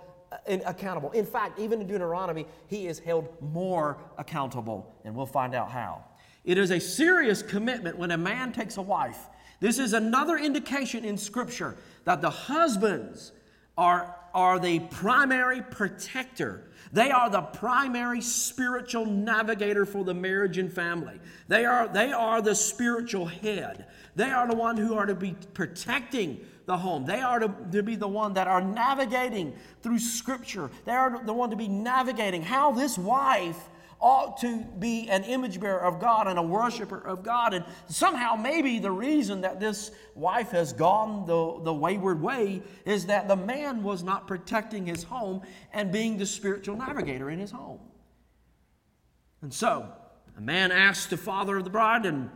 in, 0.48 0.62
accountable. 0.66 1.12
In 1.12 1.26
fact, 1.26 1.60
even 1.60 1.82
in 1.82 1.88
Deuteronomy, 1.88 2.46
he 2.68 2.88
is 2.88 3.00
held 3.00 3.30
more 3.42 3.98
accountable, 4.18 4.96
and 5.04 5.16
we'll 5.16 5.26
find 5.26 5.54
out 5.54 5.70
how. 5.70 6.04
It 6.44 6.58
is 6.58 6.72
a 6.72 6.80
serious 6.80 7.42
commitment 7.42 7.98
when 7.98 8.12
a 8.12 8.18
man 8.18 8.52
takes 8.52 8.78
a 8.78 8.82
wife. 8.82 9.18
This 9.60 9.80
is 9.80 9.94
another 9.94 10.38
indication 10.38 11.06
in 11.06 11.18
Scripture 11.18 11.76
that 12.04 12.22
the 12.22 12.30
husbands 12.30 13.32
are, 13.78 14.16
are 14.34 14.60
the 14.60 14.80
primary 14.80 15.62
protector. 15.62 16.70
They 16.94 17.12
are 17.12 17.30
the 17.30 17.42
primary 17.42 18.22
spiritual 18.22 19.06
navigator 19.06 19.86
for 19.86 20.04
the 20.04 20.14
marriage 20.14 20.58
and 20.58 20.72
family. 20.72 21.20
They 21.48 21.66
are, 21.66 21.88
they 21.88 22.12
are 22.12 22.42
the 22.42 22.56
spiritual 22.56 23.26
head. 23.26 23.88
They 24.16 24.30
are 24.32 24.48
the 24.48 24.56
one 24.56 24.78
who 24.78 24.96
are 24.96 25.06
to 25.06 25.16
be 25.16 25.36
protecting 25.54 26.40
the 26.66 26.78
home. 26.78 27.06
They 27.06 27.22
are 27.22 27.40
to, 27.40 27.54
to 27.72 27.84
be 27.84 27.96
the 27.96 28.08
one 28.08 28.34
that 28.34 28.48
are 28.48 28.62
navigating 28.62 29.56
through 29.82 30.00
Scripture. 30.00 30.70
They 30.86 30.94
are 30.94 31.24
the 31.24 31.34
one 31.34 31.50
to 31.52 31.56
be 31.56 31.68
navigating 31.68 32.42
how 32.42 32.72
this 32.72 32.98
wife 32.98 33.70
ought 34.00 34.38
to 34.42 34.60
be 34.80 35.10
an 35.10 35.24
image 35.24 35.60
bearer 35.60 35.80
of 35.80 36.00
God 36.00 36.28
and 36.28 36.38
a 36.38 36.42
worshiper 36.42 37.00
of 37.00 37.24
God. 37.24 37.54
And 37.54 37.66
somehow, 37.88 38.36
maybe 38.36 38.80
the 38.80 38.92
reason 38.92 39.42
that 39.42 39.60
this 39.60 39.92
wife 40.14 40.52
has 40.52 40.74
gone 40.74 41.26
the, 41.26 41.60
the 41.64 41.74
wayward 41.74 42.22
way 42.22 42.62
is 42.86 43.08
that 43.08 43.28
the 43.28 43.36
man 43.36 43.84
was 43.84 44.04
not 44.04 44.28
protecting 44.28 44.86
his 44.86 45.04
home 45.04 45.42
and 45.74 45.92
being 45.92 46.18
the 46.18 46.26
spiritual 46.26 46.78
navigator 46.78 47.30
in 47.30 47.40
his 47.40 47.52
home. 47.52 47.80
And 49.42 49.54
so, 49.54 49.92
a 50.38 50.42
man 50.42 50.72
asks 50.72 51.06
the 51.08 51.18
father 51.18 51.58
of 51.58 51.64
the 51.64 51.70
bride, 51.70 52.06
and 52.06 52.30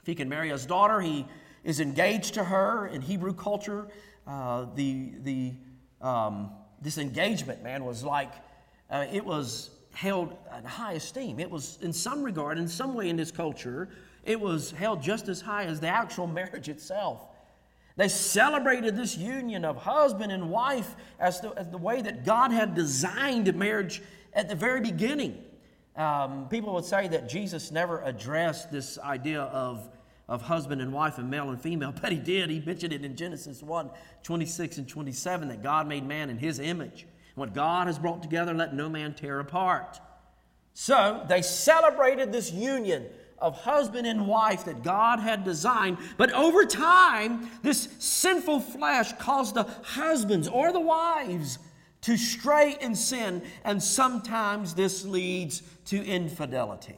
if 0.00 0.06
he 0.06 0.14
can 0.14 0.28
marry 0.28 0.48
his 0.48 0.64
daughter, 0.64 1.00
he 1.00 1.26
is 1.64 1.80
engaged 1.80 2.34
to 2.34 2.44
her 2.44 2.86
in 2.86 3.02
Hebrew 3.02 3.34
culture. 3.34 3.88
Uh, 4.26 4.66
the, 4.74 5.12
the, 5.22 5.52
um, 6.00 6.50
this 6.80 6.98
engagement, 6.98 7.62
man, 7.62 7.84
was 7.84 8.02
like, 8.04 8.32
uh, 8.90 9.06
it 9.12 9.24
was 9.24 9.70
held 9.98 10.32
in 10.56 10.64
high 10.64 10.92
esteem. 10.92 11.40
It 11.40 11.50
was, 11.50 11.76
in 11.82 11.92
some 11.92 12.22
regard, 12.22 12.56
in 12.56 12.68
some 12.68 12.94
way 12.94 13.08
in 13.08 13.16
this 13.16 13.32
culture, 13.32 13.88
it 14.22 14.38
was 14.38 14.70
held 14.70 15.02
just 15.02 15.28
as 15.28 15.40
high 15.40 15.64
as 15.64 15.80
the 15.80 15.88
actual 15.88 16.26
marriage 16.40 16.68
itself. 16.68 17.26
They 17.96 18.06
celebrated 18.06 18.96
this 18.96 19.18
union 19.18 19.64
of 19.64 19.76
husband 19.76 20.30
and 20.30 20.50
wife 20.50 20.94
as 21.18 21.40
the, 21.40 21.50
as 21.50 21.68
the 21.70 21.78
way 21.78 22.00
that 22.00 22.24
God 22.24 22.52
had 22.52 22.76
designed 22.76 23.52
marriage 23.56 24.00
at 24.34 24.48
the 24.48 24.54
very 24.54 24.80
beginning. 24.80 25.42
Um, 25.96 26.48
people 26.48 26.74
would 26.74 26.84
say 26.84 27.08
that 27.08 27.28
Jesus 27.28 27.72
never 27.72 28.00
addressed 28.02 28.70
this 28.70 28.98
idea 28.98 29.42
of 29.42 29.90
of 30.28 30.42
husband 30.42 30.82
and 30.82 30.92
wife 30.92 31.16
and 31.16 31.30
male 31.30 31.48
and 31.48 31.58
female, 31.58 31.90
but 32.02 32.12
he 32.12 32.18
did. 32.18 32.50
He 32.50 32.60
mentioned 32.60 32.92
it 32.92 33.04
in 33.04 33.16
Genesis 33.16 33.62
1 33.62 33.90
26 34.22 34.78
and 34.78 34.88
27 34.88 35.48
that 35.48 35.62
God 35.62 35.88
made 35.88 36.06
man 36.06 36.30
in 36.30 36.38
his 36.38 36.60
image. 36.60 37.06
What 37.38 37.54
God 37.54 37.86
has 37.86 37.98
brought 37.98 38.22
together, 38.22 38.52
let 38.52 38.74
no 38.74 38.88
man 38.88 39.14
tear 39.14 39.40
apart. 39.40 40.00
So 40.74 41.24
they 41.28 41.42
celebrated 41.42 42.32
this 42.32 42.52
union 42.52 43.06
of 43.38 43.60
husband 43.62 44.06
and 44.06 44.26
wife 44.26 44.64
that 44.64 44.82
God 44.82 45.20
had 45.20 45.44
designed. 45.44 45.98
But 46.16 46.32
over 46.32 46.64
time, 46.64 47.50
this 47.62 47.88
sinful 47.98 48.60
flesh 48.60 49.12
caused 49.18 49.54
the 49.54 49.64
husbands 49.82 50.48
or 50.48 50.72
the 50.72 50.80
wives 50.80 51.58
to 52.02 52.16
stray 52.16 52.76
in 52.80 52.94
sin, 52.94 53.42
and 53.64 53.82
sometimes 53.82 54.74
this 54.74 55.04
leads 55.04 55.62
to 55.86 56.04
infidelity. 56.04 56.96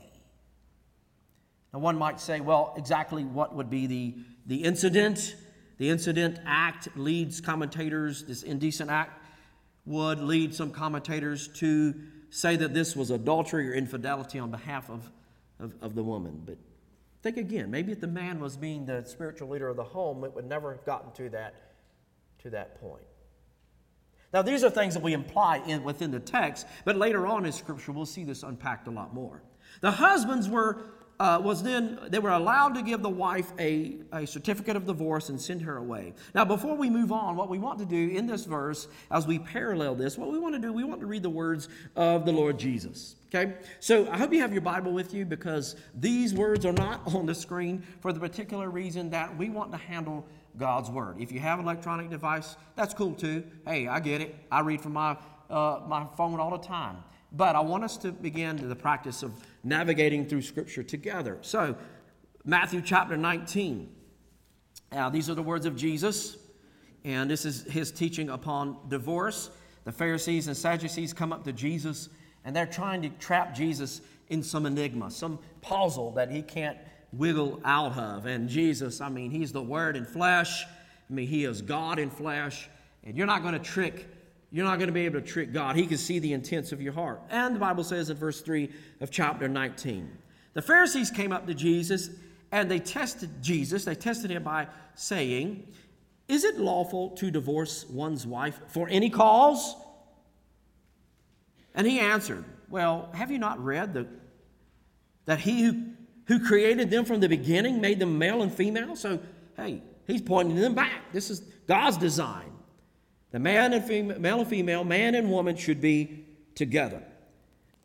Now, 1.72 1.78
one 1.78 1.96
might 1.96 2.20
say, 2.20 2.40
well, 2.40 2.74
exactly 2.76 3.24
what 3.24 3.54
would 3.54 3.70
be 3.70 3.86
the, 3.86 4.14
the 4.46 4.64
incident? 4.64 5.36
The 5.78 5.88
incident 5.88 6.38
act 6.44 6.88
leads 6.96 7.40
commentators, 7.40 8.24
this 8.24 8.42
indecent 8.42 8.90
act 8.90 9.19
would 9.90 10.20
lead 10.20 10.54
some 10.54 10.70
commentators 10.70 11.48
to 11.48 11.94
say 12.30 12.56
that 12.56 12.72
this 12.72 12.94
was 12.94 13.10
adultery 13.10 13.68
or 13.68 13.74
infidelity 13.74 14.38
on 14.38 14.50
behalf 14.50 14.88
of, 14.88 15.10
of, 15.58 15.74
of 15.82 15.94
the 15.94 16.02
woman. 16.02 16.42
But 16.46 16.56
think 17.22 17.36
again, 17.36 17.70
maybe 17.70 17.92
if 17.92 18.00
the 18.00 18.06
man 18.06 18.40
was 18.40 18.56
being 18.56 18.86
the 18.86 19.04
spiritual 19.04 19.48
leader 19.48 19.68
of 19.68 19.76
the 19.76 19.84
home, 19.84 20.24
it 20.24 20.34
would 20.34 20.46
never 20.46 20.72
have 20.72 20.84
gotten 20.86 21.12
to 21.12 21.28
that, 21.30 21.54
to 22.42 22.50
that 22.50 22.80
point. 22.80 23.02
Now, 24.32 24.42
these 24.42 24.62
are 24.62 24.70
things 24.70 24.94
that 24.94 25.02
we 25.02 25.12
imply 25.12 25.60
in, 25.66 25.82
within 25.82 26.12
the 26.12 26.20
text, 26.20 26.66
but 26.84 26.96
later 26.96 27.26
on 27.26 27.44
in 27.44 27.52
Scripture, 27.52 27.90
we'll 27.90 28.06
see 28.06 28.22
this 28.22 28.44
unpacked 28.44 28.86
a 28.86 28.92
lot 28.92 29.12
more. 29.12 29.42
The 29.80 29.90
husbands 29.90 30.48
were 30.48 30.84
uh, 31.20 31.38
was 31.38 31.62
then 31.62 31.98
they 32.08 32.18
were 32.18 32.30
allowed 32.30 32.74
to 32.74 32.82
give 32.82 33.02
the 33.02 33.10
wife 33.10 33.52
a, 33.58 33.96
a 34.10 34.26
certificate 34.26 34.74
of 34.74 34.86
divorce 34.86 35.28
and 35.28 35.38
send 35.38 35.60
her 35.60 35.76
away. 35.76 36.14
Now, 36.34 36.46
before 36.46 36.74
we 36.74 36.88
move 36.88 37.12
on, 37.12 37.36
what 37.36 37.50
we 37.50 37.58
want 37.58 37.78
to 37.80 37.84
do 37.84 38.16
in 38.16 38.26
this 38.26 38.46
verse, 38.46 38.88
as 39.10 39.26
we 39.26 39.38
parallel 39.38 39.94
this, 39.94 40.16
what 40.16 40.32
we 40.32 40.38
want 40.38 40.54
to 40.54 40.58
do, 40.58 40.72
we 40.72 40.82
want 40.82 41.00
to 41.00 41.06
read 41.06 41.22
the 41.22 41.30
words 41.30 41.68
of 41.94 42.24
the 42.24 42.32
Lord 42.32 42.58
Jesus. 42.58 43.16
Okay? 43.28 43.52
So 43.80 44.10
I 44.10 44.16
hope 44.16 44.32
you 44.32 44.40
have 44.40 44.52
your 44.52 44.62
Bible 44.62 44.92
with 44.92 45.12
you 45.12 45.26
because 45.26 45.76
these 45.94 46.32
words 46.32 46.64
are 46.64 46.72
not 46.72 47.02
on 47.14 47.26
the 47.26 47.34
screen 47.34 47.86
for 48.00 48.14
the 48.14 48.20
particular 48.20 48.70
reason 48.70 49.10
that 49.10 49.36
we 49.36 49.50
want 49.50 49.72
to 49.72 49.78
handle 49.78 50.26
God's 50.56 50.88
Word. 50.88 51.16
If 51.20 51.32
you 51.32 51.40
have 51.40 51.58
an 51.58 51.66
electronic 51.66 52.08
device, 52.08 52.56
that's 52.76 52.94
cool 52.94 53.12
too. 53.12 53.44
Hey, 53.66 53.86
I 53.86 54.00
get 54.00 54.22
it. 54.22 54.34
I 54.50 54.60
read 54.60 54.80
from 54.80 54.94
my, 54.94 55.18
uh, 55.50 55.80
my 55.86 56.06
phone 56.16 56.40
all 56.40 56.50
the 56.50 56.66
time. 56.66 56.96
But 57.32 57.54
I 57.56 57.60
want 57.60 57.84
us 57.84 57.96
to 57.98 58.12
begin 58.12 58.68
the 58.68 58.76
practice 58.76 59.22
of 59.22 59.32
navigating 59.62 60.26
through 60.26 60.42
Scripture 60.42 60.82
together. 60.82 61.38
So, 61.42 61.76
Matthew 62.44 62.80
chapter 62.82 63.16
19. 63.16 63.94
Now, 64.92 65.08
these 65.08 65.30
are 65.30 65.34
the 65.34 65.42
words 65.42 65.66
of 65.66 65.76
Jesus, 65.76 66.36
and 67.04 67.30
this 67.30 67.44
is 67.44 67.62
his 67.64 67.92
teaching 67.92 68.30
upon 68.30 68.76
divorce. 68.88 69.50
The 69.84 69.92
Pharisees 69.92 70.48
and 70.48 70.56
Sadducees 70.56 71.12
come 71.12 71.32
up 71.32 71.44
to 71.44 71.52
Jesus, 71.52 72.08
and 72.44 72.56
they're 72.56 72.66
trying 72.66 73.02
to 73.02 73.08
trap 73.10 73.54
Jesus 73.54 74.00
in 74.28 74.42
some 74.42 74.66
enigma, 74.66 75.10
some 75.10 75.38
puzzle 75.60 76.10
that 76.12 76.30
he 76.30 76.42
can't 76.42 76.78
wiggle 77.12 77.60
out 77.64 77.96
of. 77.96 78.26
And 78.26 78.48
Jesus, 78.48 79.00
I 79.00 79.08
mean, 79.08 79.30
he's 79.30 79.52
the 79.52 79.62
Word 79.62 79.96
in 79.96 80.04
flesh. 80.04 80.64
I 80.64 81.12
mean, 81.12 81.28
he 81.28 81.44
is 81.44 81.62
God 81.62 81.98
in 81.98 82.10
flesh, 82.10 82.68
and 83.04 83.16
you're 83.16 83.26
not 83.26 83.42
going 83.42 83.54
to 83.54 83.60
trick 83.60 84.08
you're 84.50 84.64
not 84.64 84.78
going 84.78 84.88
to 84.88 84.92
be 84.92 85.04
able 85.04 85.20
to 85.20 85.26
trick 85.26 85.52
God. 85.52 85.76
He 85.76 85.86
can 85.86 85.98
see 85.98 86.18
the 86.18 86.32
intents 86.32 86.72
of 86.72 86.82
your 86.82 86.92
heart. 86.92 87.22
And 87.30 87.54
the 87.54 87.60
Bible 87.60 87.84
says 87.84 88.10
in 88.10 88.16
verse 88.16 88.40
3 88.40 88.70
of 89.00 89.10
chapter 89.10 89.48
19 89.48 90.10
the 90.52 90.62
Pharisees 90.62 91.10
came 91.10 91.32
up 91.32 91.46
to 91.46 91.54
Jesus 91.54 92.10
and 92.50 92.70
they 92.70 92.80
tested 92.80 93.42
Jesus. 93.42 93.84
They 93.84 93.94
tested 93.94 94.30
him 94.30 94.42
by 94.42 94.66
saying, 94.94 95.68
Is 96.28 96.44
it 96.44 96.58
lawful 96.58 97.10
to 97.10 97.30
divorce 97.30 97.84
one's 97.88 98.26
wife 98.26 98.60
for 98.68 98.88
any 98.88 99.10
cause? 99.10 99.76
And 101.74 101.86
he 101.86 102.00
answered, 102.00 102.44
Well, 102.68 103.10
have 103.14 103.30
you 103.30 103.38
not 103.38 103.62
read 103.64 103.94
the, 103.94 104.08
that 105.26 105.38
he 105.38 105.62
who, 105.62 105.84
who 106.26 106.44
created 106.44 106.90
them 106.90 107.04
from 107.04 107.20
the 107.20 107.28
beginning 107.28 107.80
made 107.80 108.00
them 108.00 108.18
male 108.18 108.42
and 108.42 108.52
female? 108.52 108.96
So, 108.96 109.20
hey, 109.56 109.82
he's 110.08 110.22
pointing 110.22 110.56
them 110.56 110.74
back. 110.74 111.12
This 111.12 111.30
is 111.30 111.40
God's 111.68 111.96
design. 111.96 112.50
The 113.30 113.38
man 113.38 113.72
and 113.72 113.84
female, 113.84 114.18
male 114.18 114.40
and 114.40 114.48
female, 114.48 114.84
man 114.84 115.14
and 115.14 115.30
woman 115.30 115.56
should 115.56 115.80
be 115.80 116.24
together. 116.54 117.02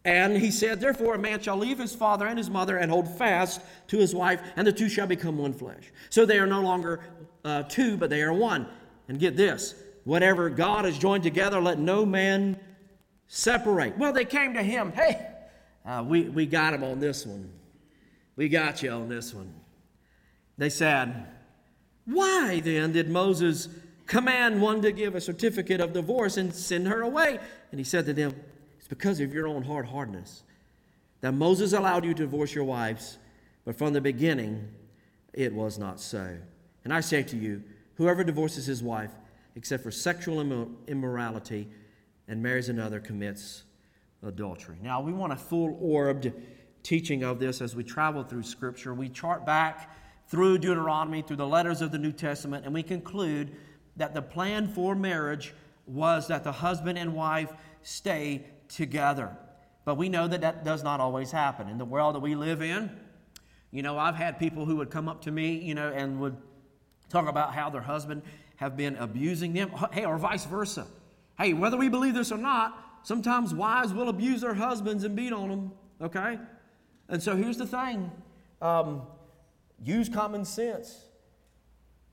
And 0.03 0.37
he 0.37 0.51
said, 0.51 0.79
Therefore, 0.79 1.15
a 1.15 1.19
man 1.19 1.41
shall 1.41 1.57
leave 1.57 1.79
his 1.79 1.95
father 1.95 2.27
and 2.27 2.37
his 2.37 2.49
mother 2.49 2.77
and 2.77 2.91
hold 2.91 3.07
fast 3.17 3.61
to 3.87 3.97
his 3.97 4.13
wife, 4.13 4.41
and 4.55 4.65
the 4.65 4.71
two 4.71 4.87
shall 4.87 5.07
become 5.07 5.37
one 5.37 5.53
flesh. 5.53 5.91
So 6.09 6.25
they 6.25 6.37
are 6.39 6.45
no 6.45 6.61
longer 6.61 7.01
uh, 7.43 7.63
two, 7.63 7.97
but 7.97 8.09
they 8.09 8.21
are 8.21 8.33
one. 8.33 8.67
And 9.07 9.19
get 9.19 9.35
this 9.35 9.75
whatever 10.03 10.49
God 10.49 10.85
has 10.85 10.97
joined 10.97 11.23
together, 11.23 11.59
let 11.59 11.79
no 11.79 12.05
man 12.05 12.59
separate. 13.27 13.97
Well, 13.97 14.13
they 14.13 14.25
came 14.25 14.53
to 14.53 14.63
him, 14.63 14.91
Hey, 14.91 15.27
uh, 15.85 16.03
we, 16.07 16.23
we 16.23 16.45
got 16.45 16.73
him 16.73 16.83
on 16.83 16.99
this 16.99 17.25
one. 17.25 17.51
We 18.35 18.49
got 18.49 18.83
you 18.83 18.91
on 18.91 19.09
this 19.09 19.33
one. 19.33 19.53
They 20.57 20.69
said, 20.69 21.25
Why 22.05 22.59
then 22.59 22.91
did 22.91 23.09
Moses 23.09 23.69
command 24.07 24.61
one 24.61 24.81
to 24.81 24.91
give 24.91 25.15
a 25.15 25.21
certificate 25.21 25.81
of 25.81 25.93
divorce 25.93 26.37
and 26.37 26.53
send 26.53 26.87
her 26.87 27.01
away? 27.01 27.39
And 27.71 27.79
he 27.79 27.83
said 27.83 28.05
to 28.05 28.13
them, 28.13 28.35
It's 28.77 28.87
because 28.87 29.19
of 29.19 29.33
your 29.33 29.47
own 29.47 29.63
hard 29.63 29.87
hardness 29.87 30.43
that 31.21 31.33
Moses 31.33 31.73
allowed 31.73 32.05
you 32.05 32.13
to 32.13 32.23
divorce 32.23 32.53
your 32.53 32.65
wives, 32.65 33.17
but 33.63 33.75
from 33.75 33.93
the 33.93 34.01
beginning 34.01 34.67
it 35.33 35.53
was 35.53 35.77
not 35.77 35.99
so. 35.99 36.37
And 36.83 36.93
I 36.93 37.01
say 37.01 37.23
to 37.23 37.35
you, 37.35 37.63
whoever 37.95 38.23
divorces 38.23 38.65
his 38.65 38.83
wife, 38.83 39.11
except 39.55 39.83
for 39.83 39.91
sexual 39.91 40.39
immorality, 40.87 41.67
and 42.27 42.41
marries 42.43 42.69
another, 42.69 42.99
commits 42.99 43.63
adultery. 44.23 44.77
Now, 44.81 45.01
we 45.01 45.13
want 45.13 45.33
a 45.33 45.35
full 45.35 45.77
orbed 45.81 46.31
teaching 46.83 47.23
of 47.23 47.39
this 47.39 47.61
as 47.61 47.75
we 47.75 47.83
travel 47.83 48.23
through 48.23 48.43
Scripture. 48.43 48.93
We 48.93 49.09
chart 49.09 49.45
back 49.45 49.91
through 50.27 50.59
Deuteronomy, 50.59 51.21
through 51.21 51.37
the 51.37 51.47
letters 51.47 51.81
of 51.81 51.91
the 51.91 51.97
New 51.97 52.11
Testament, 52.11 52.65
and 52.65 52.73
we 52.73 52.83
conclude 52.83 53.55
that 53.97 54.13
the 54.13 54.21
plan 54.21 54.67
for 54.67 54.95
marriage 54.95 55.53
was 55.85 56.27
that 56.27 56.43
the 56.43 56.51
husband 56.51 56.97
and 56.97 57.13
wife 57.13 57.51
stay 57.81 58.45
together. 58.67 59.35
But 59.85 59.95
we 59.95 60.09
know 60.09 60.27
that 60.27 60.41
that 60.41 60.65
does 60.65 60.83
not 60.83 60.99
always 60.99 61.31
happen. 61.31 61.69
In 61.69 61.77
the 61.77 61.85
world 61.85 62.15
that 62.15 62.19
we 62.19 62.35
live 62.35 62.61
in, 62.61 62.89
you 63.71 63.83
know, 63.83 63.97
I've 63.97 64.15
had 64.15 64.39
people 64.39 64.65
who 64.65 64.77
would 64.77 64.89
come 64.89 65.07
up 65.07 65.21
to 65.23 65.31
me, 65.31 65.57
you 65.57 65.75
know, 65.75 65.91
and 65.91 66.19
would 66.19 66.37
talk 67.09 67.27
about 67.27 67.53
how 67.53 67.69
their 67.69 67.81
husband 67.81 68.23
have 68.55 68.75
been 68.75 68.95
abusing 68.95 69.53
them, 69.53 69.69
hey, 69.91 70.05
or 70.05 70.17
vice 70.17 70.45
versa. 70.45 70.87
Hey, 71.37 71.53
whether 71.53 71.77
we 71.77 71.89
believe 71.89 72.13
this 72.13 72.31
or 72.31 72.37
not, 72.37 72.77
sometimes 73.03 73.53
wives 73.53 73.93
will 73.93 74.09
abuse 74.09 74.41
their 74.41 74.53
husbands 74.53 75.03
and 75.03 75.15
beat 75.15 75.33
on 75.33 75.49
them, 75.49 75.71
okay? 76.01 76.39
And 77.09 77.21
so 77.21 77.35
here's 77.35 77.57
the 77.57 77.67
thing 77.67 78.11
um, 78.61 79.03
use 79.83 80.09
common 80.09 80.45
sense. 80.45 81.04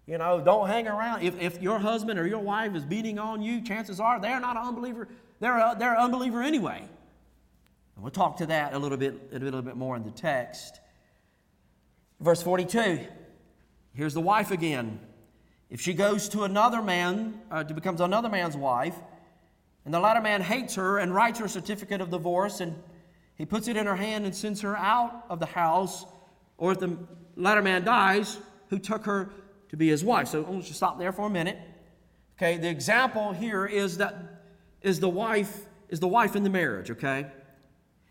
You 0.07 0.19
know, 0.19 0.41
don't 0.41 0.67
hang 0.67 0.89
around. 0.89 1.23
If, 1.23 1.41
if 1.41 1.63
your 1.63 1.79
husband 1.79 2.19
or 2.19 2.27
your 2.27 2.41
wife 2.41 2.75
is 2.75 2.85
beating 2.85 3.19
on 3.19 3.41
you, 3.41 3.61
chances 3.61 4.01
are 4.01 4.21
they're 4.21 4.41
not 4.41 4.57
an 4.57 4.63
unbeliever. 4.65 5.09
They're, 5.39 5.59
a, 5.59 5.77
they're 5.79 5.95
an 5.95 6.01
unbeliever 6.01 6.43
anyway. 6.43 6.79
And 7.95 8.03
we'll 8.03 8.11
talk 8.11 8.39
to 8.39 8.47
that 8.47 8.75
a 8.75 8.79
little 8.79 8.99
bit, 8.99 9.31
a 9.33 9.39
little 9.39 9.63
bit 9.63 9.77
more 9.77 9.95
in 9.97 10.03
the 10.03 10.11
text. 10.11 10.81
Verse 12.21 12.43
42. 12.43 13.01
Here's 13.95 14.15
the 14.15 14.21
wife 14.21 14.51
again. 14.51 14.99
If 15.71 15.81
she 15.81 15.95
goes 15.95 16.29
to 16.31 16.43
another 16.45 16.83
man, 16.83 17.41
uh, 17.51 17.63
becomes 17.65 18.01
another 18.01 18.29
man's 18.29 18.57
wife, 18.57 18.95
and 19.85 19.93
the 19.93 20.01
latter 20.01 20.21
man 20.21 20.41
hates 20.41 20.75
her 20.75 20.99
and 20.99 21.15
writes 21.15 21.39
her 21.39 21.47
a 21.47 21.49
certificate 21.49 22.01
of 22.01 22.11
divorce, 22.11 22.61
and 22.61 22.75
he 23.37 23.47
puts 23.47 23.69
it 23.69 23.77
in 23.77 23.87
her 23.87 23.97
hand 23.97 24.25
and 24.25 24.35
sends 24.35 24.61
her 24.61 24.77
out 24.77 25.25
of 25.29 25.41
the 25.41 25.47
house, 25.47 26.07
or 26.59 26.73
if 26.73 26.79
the 26.79 26.97
latter 27.37 27.63
man 27.63 27.85
dies, 27.85 28.39
who 28.69 28.79
took 28.79 29.05
her 29.05 29.31
to 29.73 29.77
be 29.77 29.89
his 29.89 30.05
wife. 30.05 30.29
So 30.29 30.47
let's 30.49 30.67
just 30.67 30.79
stop 30.79 30.99
there 30.99 31.13
for 31.13 31.27
a 31.27 31.31
minute. 31.31 31.59
Okay, 32.37 32.59
the 32.59 32.69
example 32.69 33.33
here 33.33 33.67
is 33.67 33.99
that 33.99 34.15
is 34.83 35.01
the 35.01 35.09
wife 35.09 35.67
is 35.89 35.99
the 35.99 36.09
wife 36.09 36.37
in 36.37 36.45
the 36.45 36.51
marriage, 36.51 36.91
okay? 36.91 37.27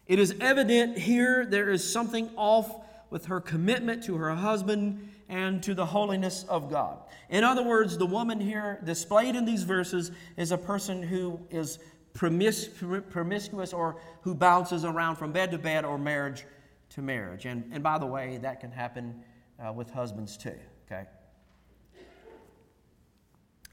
It 0.07 0.19
is 0.19 0.35
evident 0.41 0.97
here 0.97 1.45
there 1.45 1.69
is 1.69 1.89
something 1.89 2.29
off 2.35 2.69
with 3.09 3.25
her 3.25 3.39
commitment 3.39 4.03
to 4.05 4.17
her 4.17 4.33
husband 4.35 5.09
and 5.29 5.61
to 5.63 5.73
the 5.73 5.85
holiness 5.85 6.45
of 6.49 6.69
God. 6.69 6.97
In 7.29 7.43
other 7.43 7.63
words, 7.63 7.97
the 7.97 8.05
woman 8.05 8.39
here 8.39 8.79
displayed 8.83 9.35
in 9.35 9.45
these 9.45 9.63
verses 9.63 10.11
is 10.37 10.51
a 10.51 10.57
person 10.57 11.03
who 11.03 11.39
is 11.49 11.79
promis- 12.13 12.69
promiscuous 13.09 13.71
or 13.71 13.97
who 14.21 14.33
bounces 14.33 14.83
around 14.83 15.15
from 15.15 15.31
bed 15.31 15.51
to 15.51 15.57
bed 15.57 15.85
or 15.85 15.97
marriage 15.97 16.43
to 16.89 17.01
marriage. 17.01 17.45
And, 17.45 17.69
and 17.71 17.83
by 17.83 17.97
the 17.97 18.05
way, 18.05 18.37
that 18.41 18.59
can 18.59 18.71
happen 18.71 19.23
uh, 19.59 19.71
with 19.71 19.91
husbands 19.91 20.37
too, 20.37 20.57
okay? 20.85 21.05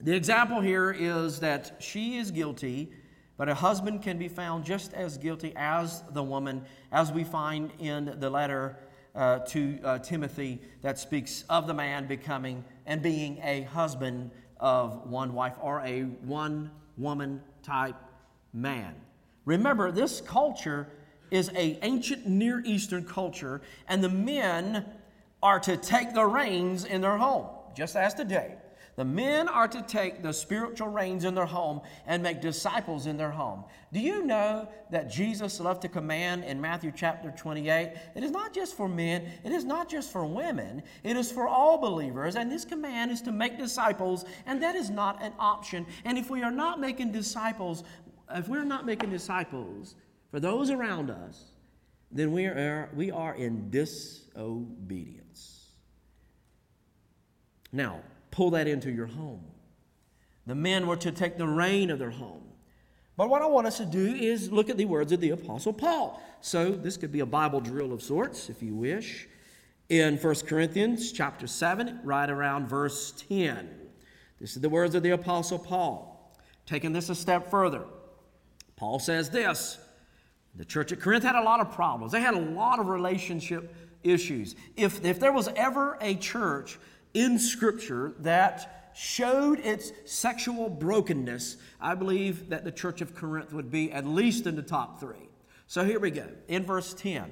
The 0.01 0.15
example 0.15 0.61
here 0.61 0.93
is 0.93 1.41
that 1.41 1.73
she 1.81 2.19
is 2.19 2.31
guilty, 2.31 2.93
but 3.37 3.49
a 3.49 3.55
husband 3.55 4.01
can 4.01 4.17
be 4.17 4.29
found 4.29 4.65
just 4.65 4.95
as 4.95 5.19
guilty 5.19 5.53
as 5.57 6.05
the 6.13 6.23
woman, 6.23 6.65
as 6.93 7.11
we 7.11 7.25
find 7.25 7.73
in 7.81 8.15
the 8.21 8.31
letter 8.31 8.79
uh, 9.17 9.41
to 9.41 9.79
uh, 9.83 9.99
Timothy 9.99 10.61
that 10.83 11.01
speaks 11.01 11.43
of 11.51 11.67
the 11.67 11.75
man 11.75 12.07
becoming 12.07 12.65
and 12.87 13.03
being 13.03 13.41
a 13.43 13.63
husband 13.63 14.31
of 14.61 15.11
one 15.11 15.35
wife 15.35 15.55
or 15.61 15.81
a 15.81 16.03
one 16.03 16.71
woman 16.97 17.43
type 17.65 17.97
man. 18.53 18.95
Remember, 19.47 19.91
this 19.91 20.21
culture 20.21 20.87
is 21.33 21.51
a 21.57 21.77
ancient 21.83 22.25
Near 22.25 22.63
Eastern 22.65 23.05
culture, 23.05 23.63
and 23.89 24.03
the 24.03 24.09
men 24.09 24.85
are 25.43 25.59
to 25.59 25.77
take 25.77 26.15
the 26.15 26.25
reins 26.25 26.85
in 26.85 27.01
their 27.01 27.17
home, 27.17 27.49
just 27.75 27.97
as 27.97 28.15
today. 28.15 28.55
The 28.99 29.05
men 29.05 29.49
are 29.49 29.69
to 29.69 29.81
take 29.83 30.25
the 30.25 30.33
spiritual 30.33 30.89
reins 30.89 31.25
in 31.25 31.37
their 31.37 31.47
home 31.47 31.83
and 32.05 32.21
make 32.21 32.41
disciples 32.41 33.07
in 33.07 33.17
their 33.17 33.31
home. 33.31 33.63
Do 33.93 34.01
you 34.01 34.25
know 34.25 34.69
that 34.91 35.09
Jesus 35.09 35.61
loved 35.61 35.83
to 35.83 35.89
command 35.89 36.43
in 36.43 36.61
Matthew 36.61 36.91
chapter 36.93 37.31
28? 37.31 37.93
It 38.17 38.25
is 38.25 38.33
not 38.33 38.53
just 38.53 38.77
for 38.77 38.89
men, 38.89 39.31
it 39.45 39.53
is 39.53 39.65
not 39.65 39.89
just 39.89 40.11
for 40.11 40.27
women, 40.27 40.83
it 41.05 41.17
is 41.17 41.31
for 41.31 41.47
all 41.47 41.79
believers. 41.79 42.35
And 42.35 42.51
this 42.51 42.65
command 42.65 43.13
is 43.13 43.23
to 43.23 43.31
make 43.31 43.57
disciples, 43.57 44.25
and 44.47 44.61
that 44.65 44.75
is 44.75 44.91
not 44.91 45.23
an 45.23 45.33
option. 45.39 45.87
And 46.05 46.19
if 46.19 46.29
we 46.29 46.43
are 46.43 46.51
not 46.51 46.81
making 46.81 47.13
disciples, 47.13 47.85
if 48.35 48.49
we're 48.49 48.65
not 48.65 48.85
making 48.85 49.11
disciples 49.11 49.95
for 50.33 50.41
those 50.41 50.71
around 50.71 51.09
us, 51.09 51.53
then 52.11 52.33
we 52.33 52.47
are, 52.47 52.91
we 52.97 53.13
are 53.13 53.37
in 53.37 53.71
disobedience. 53.71 55.67
Now, 57.71 58.01
pull 58.39 58.51
that 58.51 58.69
into 58.69 58.89
your 58.93 59.07
home. 59.07 59.43
The 60.47 60.55
men 60.55 60.87
were 60.87 60.97
to 60.99 61.11
take 61.11 61.39
the 61.39 61.47
reign 61.49 61.91
of 61.91 61.99
their 61.99 62.13
home. 62.13 62.45
But 63.17 63.29
what 63.31 63.43
I 63.43 63.47
want 63.47 63.67
us 63.67 63.79
to 63.79 63.85
do 63.85 64.15
is 64.15 64.53
look 64.53 64.71
at 64.71 64.77
the 64.77 64.85
words 64.85 65.11
of 65.11 65.21
the 65.21 65.31
Apostle 65.31 65.73
Paul. 65.73 66.23
So 66.41 66.71
this 66.71 66.97
could 66.97 67.11
be 67.11 67.19
a 67.19 67.27
Bible 67.27 67.61
drill 67.61 67.93
of 67.93 68.01
sorts, 68.01 68.49
if 68.49 68.63
you 68.63 68.77
wish. 68.77 69.27
In 69.89 70.19
1 70.19 70.35
Corinthians 70.47 71.11
chapter 71.11 71.49
7, 71.49 71.99
right 72.05 72.31
around 72.31 72.69
verse 72.69 73.13
10. 73.29 73.69
This 74.41 74.55
is 74.55 74.63
the 74.63 74.69
words 74.69 74.95
of 74.95 75.03
the 75.03 75.11
Apostle 75.11 75.59
Paul. 75.59 76.33
Taking 76.65 76.93
this 76.93 77.09
a 77.09 77.17
step 77.17 77.51
further, 77.51 77.83
Paul 78.77 79.01
says 79.01 79.31
this 79.31 79.81
The 80.55 80.65
church 80.65 80.93
at 80.93 81.01
Corinth 81.01 81.25
had 81.25 81.35
a 81.35 81.43
lot 81.43 81.59
of 81.59 81.73
problems, 81.73 82.13
they 82.13 82.21
had 82.21 82.35
a 82.35 82.41
lot 82.41 82.79
of 82.79 82.87
relationship 82.87 83.75
issues. 84.05 84.55
If, 84.77 85.05
if 85.05 85.19
there 85.19 85.33
was 85.33 85.49
ever 85.57 85.99
a 86.01 86.15
church 86.15 86.79
in 87.15 87.39
Scripture 87.39 88.15
that 88.21 88.91
showed 88.95 89.61
its 89.61 89.93
sexual 90.05 90.69
brokenness, 90.69 91.57
I 91.81 91.95
believe 91.95 92.49
that 92.51 92.65
the 92.65 92.73
church 92.73 93.01
of 93.01 93.15
Corinth 93.15 93.53
would 93.53 93.71
be 93.71 93.93
at 93.93 94.07
least 94.07 94.47
in 94.47 94.57
the 94.57 94.63
top 94.63 94.99
three. 94.99 95.29
So 95.67 95.85
here 95.85 96.01
we 96.01 96.11
go. 96.11 96.27
In 96.49 96.65
verse 96.65 96.95
10, 96.95 97.31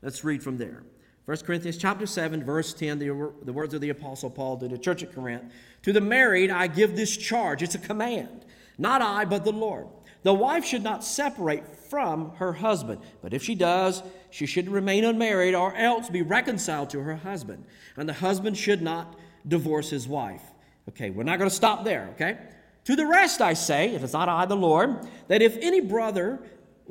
let's 0.00 0.24
read 0.24 0.42
from 0.42 0.56
there. 0.56 0.84
1 1.26 1.38
Corinthians 1.38 1.78
chapter 1.78 2.06
7, 2.06 2.44
verse 2.44 2.74
10, 2.74 2.98
the, 2.98 3.32
the 3.42 3.52
words 3.52 3.74
of 3.74 3.80
the 3.80 3.88
Apostle 3.90 4.30
Paul 4.30 4.58
to 4.58 4.68
the 4.68 4.78
church 4.78 5.02
at 5.02 5.14
Corinth. 5.14 5.52
To 5.82 5.92
the 5.92 6.00
married 6.00 6.50
I 6.50 6.66
give 6.66 6.96
this 6.96 7.16
charge. 7.16 7.62
It's 7.62 7.74
a 7.74 7.78
command. 7.78 8.44
Not 8.78 9.02
I, 9.02 9.24
but 9.24 9.44
the 9.44 9.52
Lord. 9.52 9.86
The 10.22 10.34
wife 10.34 10.64
should 10.64 10.82
not 10.82 11.04
separate 11.04 11.76
from 11.76 12.30
her 12.36 12.54
husband, 12.54 13.00
but 13.22 13.34
if 13.34 13.42
she 13.42 13.54
does, 13.54 14.02
she 14.34 14.46
should 14.46 14.68
remain 14.68 15.04
unmarried 15.04 15.54
or 15.54 15.72
else 15.76 16.08
be 16.08 16.20
reconciled 16.20 16.90
to 16.90 16.98
her 16.98 17.14
husband. 17.14 17.64
And 17.96 18.08
the 18.08 18.14
husband 18.14 18.58
should 18.58 18.82
not 18.82 19.14
divorce 19.46 19.90
his 19.90 20.08
wife. 20.08 20.42
Okay, 20.88 21.10
we're 21.10 21.22
not 21.22 21.38
going 21.38 21.48
to 21.48 21.54
stop 21.54 21.84
there, 21.84 22.08
okay? 22.14 22.38
To 22.86 22.96
the 22.96 23.06
rest 23.06 23.40
I 23.40 23.52
say, 23.52 23.90
if 23.90 24.02
it 24.02 24.06
is 24.06 24.12
not 24.12 24.28
I, 24.28 24.44
the 24.46 24.56
Lord, 24.56 25.06
that 25.28 25.40
if 25.40 25.56
any 25.58 25.80
brother 25.80 26.40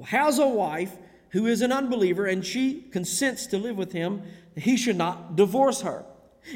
has 0.06 0.40
a 0.40 0.48
wife 0.48 0.96
who 1.32 1.46
is 1.46 1.62
an 1.62 1.74
unbeliever 1.74 2.28
and 2.28 2.46
she 2.46 2.84
consents 2.94 3.46
to 3.48 3.58
live 3.58 3.76
with 3.76 3.92
him, 3.92 4.22
he 4.56 4.78
should 4.78 4.96
not 4.96 5.36
divorce 5.36 5.82
her. 5.82 6.06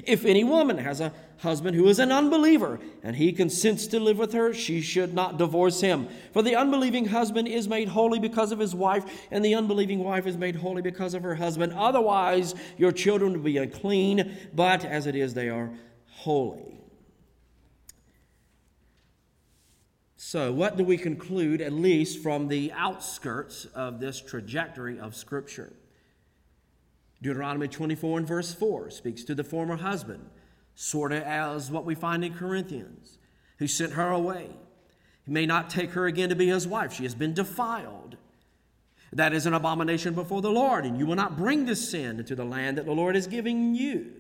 If 0.06 0.26
any 0.26 0.44
woman 0.44 0.78
has 0.80 1.00
a 1.00 1.14
husband 1.38 1.76
who 1.76 1.88
is 1.88 2.00
an 2.00 2.12
unbeliever 2.12 2.80
and 3.04 3.16
he 3.16 3.32
consents 3.32 3.88
to 3.88 4.00
live 4.00 4.18
with 4.18 4.34
her, 4.34 4.54
she 4.54 4.82
should 4.82 5.14
not 5.14 5.38
divorce 5.38 5.82
him. 5.82 6.08
For 6.34 6.42
the 6.42 6.56
unbelieving 6.56 7.06
husband 7.06 7.48
is 7.48 7.68
made 7.68 7.88
holy 7.88 8.20
because 8.20 8.52
of 8.52 8.60
his 8.60 8.76
wife, 8.76 9.06
and 9.32 9.44
the 9.44 9.56
unbelieving 9.56 10.00
wife 10.00 10.28
is 10.28 10.38
made 10.38 10.58
holy 10.58 10.82
because 10.82 11.14
of 11.14 11.24
her 11.24 11.36
husband. 11.36 11.74
Otherwise, 11.74 12.54
your 12.78 12.92
children 12.92 13.34
will 13.34 13.40
be 13.40 13.58
unclean, 13.58 14.38
but 14.54 14.84
as 14.84 15.08
it 15.08 15.16
is, 15.16 15.34
they 15.34 15.50
are 15.50 15.72
holy. 16.08 16.78
So, 20.18 20.52
what 20.52 20.76
do 20.76 20.84
we 20.84 20.98
conclude, 20.98 21.62
at 21.62 21.72
least 21.72 22.22
from 22.22 22.50
the 22.50 22.74
outskirts 22.74 23.66
of 23.74 24.02
this 24.02 24.20
trajectory 24.20 25.00
of 25.00 25.16
Scripture? 25.16 25.72
Deuteronomy 27.22 27.68
24 27.68 28.20
and 28.20 28.28
verse 28.28 28.54
4 28.54 28.90
speaks 28.90 29.24
to 29.24 29.36
the 29.36 29.44
former 29.44 29.78
husband, 29.78 30.30
sort 30.76 31.12
of 31.12 31.24
as 31.24 31.72
what 31.72 31.86
we 31.86 31.96
find 31.96 32.24
in 32.24 32.34
Corinthians, 32.34 33.18
who 33.58 33.68
sent 33.68 33.94
her 33.94 34.10
away. 34.10 34.50
He 35.26 35.32
may 35.32 35.46
not 35.46 35.70
take 35.70 35.92
her 35.92 36.06
again 36.06 36.30
to 36.30 36.36
be 36.36 36.48
his 36.48 36.68
wife. 36.68 36.94
She 36.94 37.04
has 37.04 37.16
been 37.16 37.34
defiled. 37.34 38.18
That 39.12 39.34
is 39.34 39.46
an 39.46 39.54
abomination 39.54 40.14
before 40.14 40.42
the 40.42 40.52
Lord, 40.52 40.86
and 40.86 41.00
you 41.00 41.06
will 41.06 41.16
not 41.16 41.38
bring 41.38 41.66
this 41.66 41.90
sin 41.90 42.20
into 42.20 42.36
the 42.36 42.46
land 42.46 42.78
that 42.78 42.86
the 42.86 42.94
Lord 42.94 43.16
is 43.16 43.26
giving 43.26 43.74
you. 43.74 44.12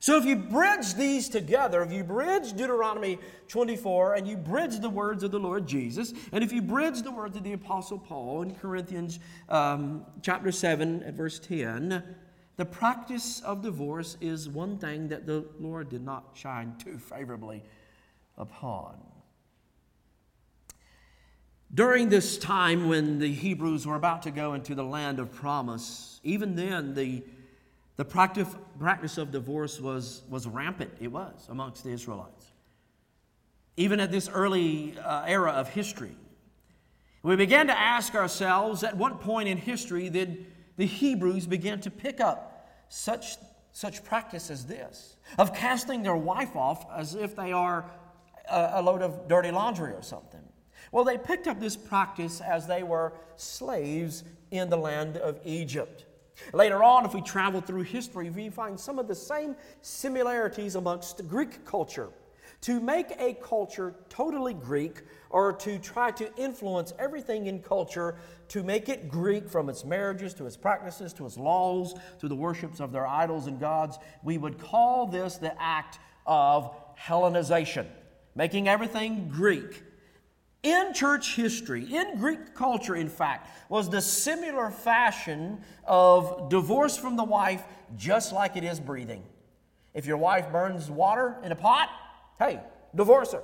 So, 0.00 0.16
if 0.16 0.24
you 0.24 0.36
bridge 0.36 0.94
these 0.94 1.28
together, 1.28 1.82
if 1.82 1.92
you 1.92 2.04
bridge 2.04 2.52
Deuteronomy 2.52 3.18
24 3.48 4.14
and 4.14 4.28
you 4.28 4.36
bridge 4.36 4.78
the 4.78 4.88
words 4.88 5.24
of 5.24 5.32
the 5.32 5.40
Lord 5.40 5.66
Jesus, 5.66 6.14
and 6.30 6.44
if 6.44 6.52
you 6.52 6.62
bridge 6.62 7.02
the 7.02 7.10
words 7.10 7.36
of 7.36 7.42
the 7.42 7.52
Apostle 7.52 7.98
Paul 7.98 8.42
in 8.42 8.54
Corinthians 8.54 9.18
um, 9.48 10.06
chapter 10.22 10.52
7 10.52 11.02
at 11.02 11.14
verse 11.14 11.40
10, 11.40 12.04
the 12.56 12.64
practice 12.64 13.40
of 13.40 13.62
divorce 13.62 14.16
is 14.20 14.48
one 14.48 14.78
thing 14.78 15.08
that 15.08 15.26
the 15.26 15.44
Lord 15.58 15.88
did 15.88 16.04
not 16.04 16.30
shine 16.34 16.74
too 16.78 16.98
favorably 16.98 17.64
upon. 18.36 18.98
During 21.74 22.08
this 22.08 22.38
time 22.38 22.88
when 22.88 23.18
the 23.18 23.32
Hebrews 23.32 23.86
were 23.86 23.96
about 23.96 24.22
to 24.22 24.30
go 24.30 24.54
into 24.54 24.74
the 24.74 24.84
land 24.84 25.20
of 25.20 25.32
promise, 25.32 26.20
even 26.24 26.56
then 26.56 26.94
the, 26.94 27.22
the 27.98 28.04
practice, 28.04 29.18
of 29.18 29.32
divorce 29.32 29.80
was, 29.80 30.22
was 30.30 30.46
rampant. 30.46 30.92
It 31.00 31.08
was 31.08 31.48
amongst 31.50 31.82
the 31.82 31.90
Israelites. 31.90 32.46
Even 33.76 33.98
at 33.98 34.12
this 34.12 34.28
early 34.28 34.96
uh, 34.98 35.24
era 35.26 35.50
of 35.50 35.68
history, 35.68 36.14
we 37.24 37.34
began 37.34 37.66
to 37.66 37.76
ask 37.76 38.14
ourselves 38.14 38.84
at 38.84 38.96
what 38.96 39.20
point 39.20 39.48
in 39.48 39.58
history 39.58 40.08
did 40.10 40.46
the 40.76 40.86
Hebrews 40.86 41.48
begin 41.48 41.80
to 41.80 41.90
pick 41.90 42.20
up 42.20 42.70
such, 42.88 43.36
such 43.72 44.04
practice 44.04 44.48
as 44.48 44.64
this 44.66 45.16
of 45.36 45.52
casting 45.52 46.04
their 46.04 46.16
wife 46.16 46.54
off 46.54 46.86
as 46.96 47.16
if 47.16 47.34
they 47.34 47.50
are 47.50 47.84
a, 48.48 48.70
a 48.74 48.82
load 48.82 49.02
of 49.02 49.26
dirty 49.26 49.50
laundry 49.50 49.92
or 49.92 50.02
something? 50.02 50.40
Well, 50.92 51.02
they 51.02 51.18
picked 51.18 51.48
up 51.48 51.58
this 51.58 51.76
practice 51.76 52.40
as 52.40 52.68
they 52.68 52.84
were 52.84 53.12
slaves 53.34 54.22
in 54.52 54.70
the 54.70 54.76
land 54.76 55.16
of 55.16 55.40
Egypt. 55.44 56.04
Later 56.52 56.82
on, 56.82 57.04
if 57.04 57.14
we 57.14 57.20
travel 57.20 57.60
through 57.60 57.82
history, 57.82 58.30
we 58.30 58.48
find 58.48 58.78
some 58.78 58.98
of 58.98 59.08
the 59.08 59.14
same 59.14 59.56
similarities 59.82 60.74
amongst 60.74 61.26
Greek 61.28 61.64
culture. 61.64 62.08
To 62.62 62.80
make 62.80 63.12
a 63.20 63.34
culture 63.34 63.94
totally 64.08 64.54
Greek, 64.54 65.02
or 65.30 65.52
to 65.52 65.78
try 65.78 66.10
to 66.12 66.34
influence 66.36 66.92
everything 66.98 67.46
in 67.46 67.62
culture 67.62 68.16
to 68.48 68.64
make 68.64 68.88
it 68.88 69.08
Greek 69.08 69.48
from 69.48 69.68
its 69.68 69.84
marriages 69.84 70.34
to 70.34 70.46
its 70.46 70.56
practices 70.56 71.12
to 71.14 71.26
its 71.26 71.36
laws 71.36 71.94
to 72.18 72.26
the 72.26 72.34
worships 72.34 72.80
of 72.80 72.90
their 72.90 73.06
idols 73.06 73.46
and 73.46 73.60
gods, 73.60 73.98
we 74.24 74.38
would 74.38 74.58
call 74.58 75.06
this 75.06 75.36
the 75.36 75.54
act 75.62 76.00
of 76.26 76.74
Hellenization, 76.98 77.86
making 78.34 78.66
everything 78.66 79.28
Greek 79.28 79.84
in 80.62 80.92
church 80.92 81.36
history, 81.36 81.84
in 81.94 82.18
Greek 82.18 82.54
culture, 82.54 82.96
in 82.96 83.08
fact, 83.08 83.48
was 83.68 83.88
the 83.88 84.00
similar 84.00 84.70
fashion 84.70 85.60
of 85.84 86.48
divorce 86.48 86.96
from 86.96 87.16
the 87.16 87.24
wife, 87.24 87.64
just 87.96 88.32
like 88.32 88.56
it 88.56 88.64
is 88.64 88.80
breathing. 88.80 89.22
If 89.94 90.06
your 90.06 90.16
wife 90.16 90.50
burns 90.50 90.90
water 90.90 91.36
in 91.42 91.52
a 91.52 91.56
pot, 91.56 91.88
hey, 92.38 92.60
divorce 92.94 93.32
her. 93.32 93.42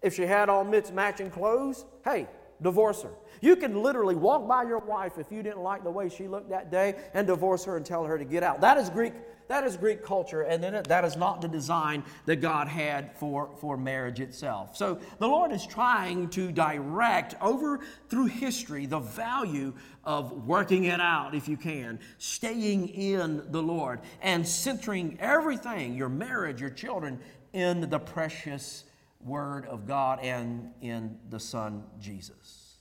If 0.00 0.14
she 0.14 0.22
had 0.22 0.48
all 0.48 0.64
matching 0.64 1.30
clothes, 1.30 1.84
hey, 2.04 2.28
divorce 2.62 3.02
her. 3.02 3.12
You 3.40 3.56
can 3.56 3.82
literally 3.82 4.16
walk 4.16 4.48
by 4.48 4.64
your 4.64 4.78
wife 4.78 5.18
if 5.18 5.30
you 5.30 5.42
didn't 5.42 5.62
like 5.62 5.84
the 5.84 5.90
way 5.90 6.08
she 6.08 6.26
looked 6.26 6.50
that 6.50 6.70
day 6.70 6.96
and 7.14 7.26
divorce 7.26 7.64
her 7.64 7.76
and 7.76 7.86
tell 7.86 8.04
her 8.04 8.18
to 8.18 8.24
get 8.24 8.42
out. 8.42 8.60
That 8.60 8.78
is 8.78 8.90
Greek 8.90 9.12
that 9.48 9.64
is 9.64 9.78
Greek 9.78 10.04
culture, 10.04 10.42
and 10.42 10.62
then 10.62 10.82
that 10.88 11.04
is 11.04 11.16
not 11.16 11.40
the 11.40 11.48
design 11.48 12.04
that 12.26 12.36
God 12.36 12.68
had 12.68 13.16
for, 13.16 13.50
for 13.60 13.78
marriage 13.78 14.20
itself. 14.20 14.76
So 14.76 15.00
the 15.18 15.26
Lord 15.26 15.52
is 15.52 15.66
trying 15.66 16.28
to 16.30 16.52
direct 16.52 17.34
over 17.40 17.80
through 18.10 18.26
history 18.26 18.84
the 18.84 18.98
value 18.98 19.72
of 20.04 20.46
working 20.46 20.84
it 20.84 21.00
out, 21.00 21.34
if 21.34 21.48
you 21.48 21.56
can, 21.56 21.98
staying 22.18 22.88
in 22.88 23.50
the 23.50 23.62
Lord, 23.62 24.00
and 24.20 24.46
centering 24.46 25.16
everything 25.18 25.94
your 25.94 26.10
marriage, 26.10 26.60
your 26.60 26.70
children 26.70 27.18
in 27.54 27.88
the 27.88 27.98
precious 27.98 28.84
Word 29.24 29.66
of 29.66 29.86
God 29.86 30.20
and 30.20 30.70
in 30.80 31.18
the 31.28 31.40
Son 31.40 31.84
Jesus. 32.00 32.76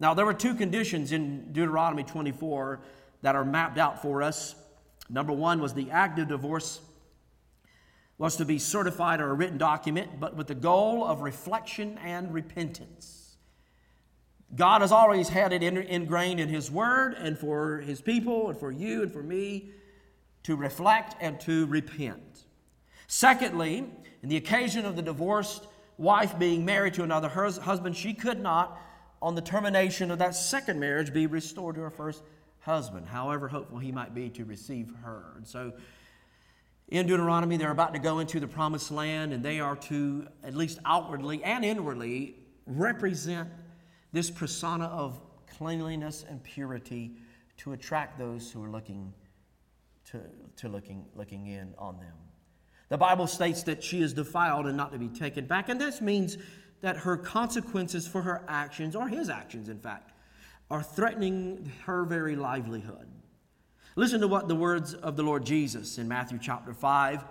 Now, 0.00 0.14
there 0.14 0.26
were 0.26 0.34
two 0.34 0.54
conditions 0.54 1.12
in 1.12 1.52
Deuteronomy 1.52 2.04
24 2.04 2.80
that 3.22 3.34
are 3.34 3.44
mapped 3.44 3.78
out 3.78 4.00
for 4.00 4.22
us. 4.22 4.54
Number 5.10 5.32
one 5.32 5.60
was 5.60 5.74
the 5.74 5.90
act 5.90 6.18
of 6.18 6.28
divorce 6.28 6.80
was 8.18 8.36
to 8.36 8.44
be 8.44 8.58
certified 8.58 9.20
or 9.20 9.30
a 9.30 9.34
written 9.34 9.58
document, 9.58 10.18
but 10.18 10.36
with 10.36 10.48
the 10.48 10.54
goal 10.54 11.04
of 11.04 11.20
reflection 11.20 11.96
and 11.98 12.34
repentance. 12.34 13.36
God 14.54 14.80
has 14.80 14.90
always 14.90 15.28
had 15.28 15.52
it 15.52 15.62
ingrained 15.62 16.40
in 16.40 16.48
His 16.48 16.70
Word 16.70 17.14
and 17.14 17.38
for 17.38 17.78
His 17.78 18.00
people 18.00 18.50
and 18.50 18.58
for 18.58 18.72
you 18.72 19.02
and 19.02 19.12
for 19.12 19.22
me 19.22 19.70
to 20.42 20.56
reflect 20.56 21.14
and 21.20 21.38
to 21.40 21.66
repent. 21.66 22.44
Secondly, 23.06 23.88
in 24.22 24.28
the 24.28 24.36
occasion 24.36 24.84
of 24.84 24.96
the 24.96 25.02
divorced 25.02 25.66
wife 25.96 26.38
being 26.38 26.64
married 26.64 26.94
to 26.94 27.02
another 27.02 27.28
husband, 27.28 27.96
she 27.96 28.14
could 28.14 28.40
not, 28.40 28.80
on 29.20 29.34
the 29.34 29.40
termination 29.40 30.10
of 30.10 30.18
that 30.18 30.34
second 30.34 30.78
marriage, 30.78 31.12
be 31.12 31.26
restored 31.26 31.74
to 31.76 31.82
her 31.82 31.90
first 31.90 32.22
husband, 32.60 33.06
however 33.06 33.48
hopeful 33.48 33.78
he 33.78 33.92
might 33.92 34.14
be 34.14 34.28
to 34.30 34.44
receive 34.44 34.92
her. 35.02 35.32
And 35.36 35.46
so 35.46 35.72
in 36.88 37.06
Deuteronomy, 37.06 37.56
they're 37.56 37.70
about 37.70 37.92
to 37.94 37.98
go 38.00 38.18
into 38.18 38.40
the 38.40 38.48
promised 38.48 38.90
land, 38.90 39.32
and 39.32 39.42
they 39.42 39.60
are 39.60 39.76
to, 39.76 40.26
at 40.42 40.54
least 40.54 40.78
outwardly 40.84 41.42
and 41.44 41.64
inwardly, 41.64 42.36
represent 42.66 43.48
this 44.12 44.30
persona 44.30 44.86
of 44.86 45.20
cleanliness 45.58 46.24
and 46.28 46.42
purity 46.42 47.12
to 47.58 47.72
attract 47.72 48.18
those 48.18 48.50
who 48.50 48.62
are 48.62 48.70
looking 48.70 49.12
to, 50.10 50.20
to 50.56 50.68
looking, 50.68 51.04
looking 51.14 51.48
in 51.48 51.74
on 51.76 51.98
them. 51.98 52.14
The 52.88 52.98
Bible 52.98 53.26
states 53.26 53.62
that 53.64 53.82
she 53.82 54.00
is 54.00 54.14
defiled 54.14 54.66
and 54.66 54.76
not 54.76 54.92
to 54.92 54.98
be 54.98 55.08
taken 55.08 55.46
back, 55.46 55.68
and 55.68 55.80
this 55.80 56.00
means 56.00 56.38
that 56.80 56.96
her 56.98 57.16
consequences 57.16 58.06
for 58.06 58.22
her 58.22 58.44
actions, 58.48 58.96
or 58.96 59.08
his 59.08 59.28
actions, 59.28 59.68
in 59.68 59.78
fact, 59.78 60.12
are 60.70 60.82
threatening 60.82 61.70
her 61.84 62.04
very 62.04 62.36
livelihood. 62.36 63.08
Listen 63.96 64.20
to 64.20 64.28
what 64.28 64.48
the 64.48 64.54
words 64.54 64.94
of 64.94 65.16
the 65.16 65.22
Lord 65.22 65.44
Jesus 65.44 65.98
in 65.98 66.06
Matthew 66.06 66.38
chapter 66.40 66.72
5. 66.72 67.24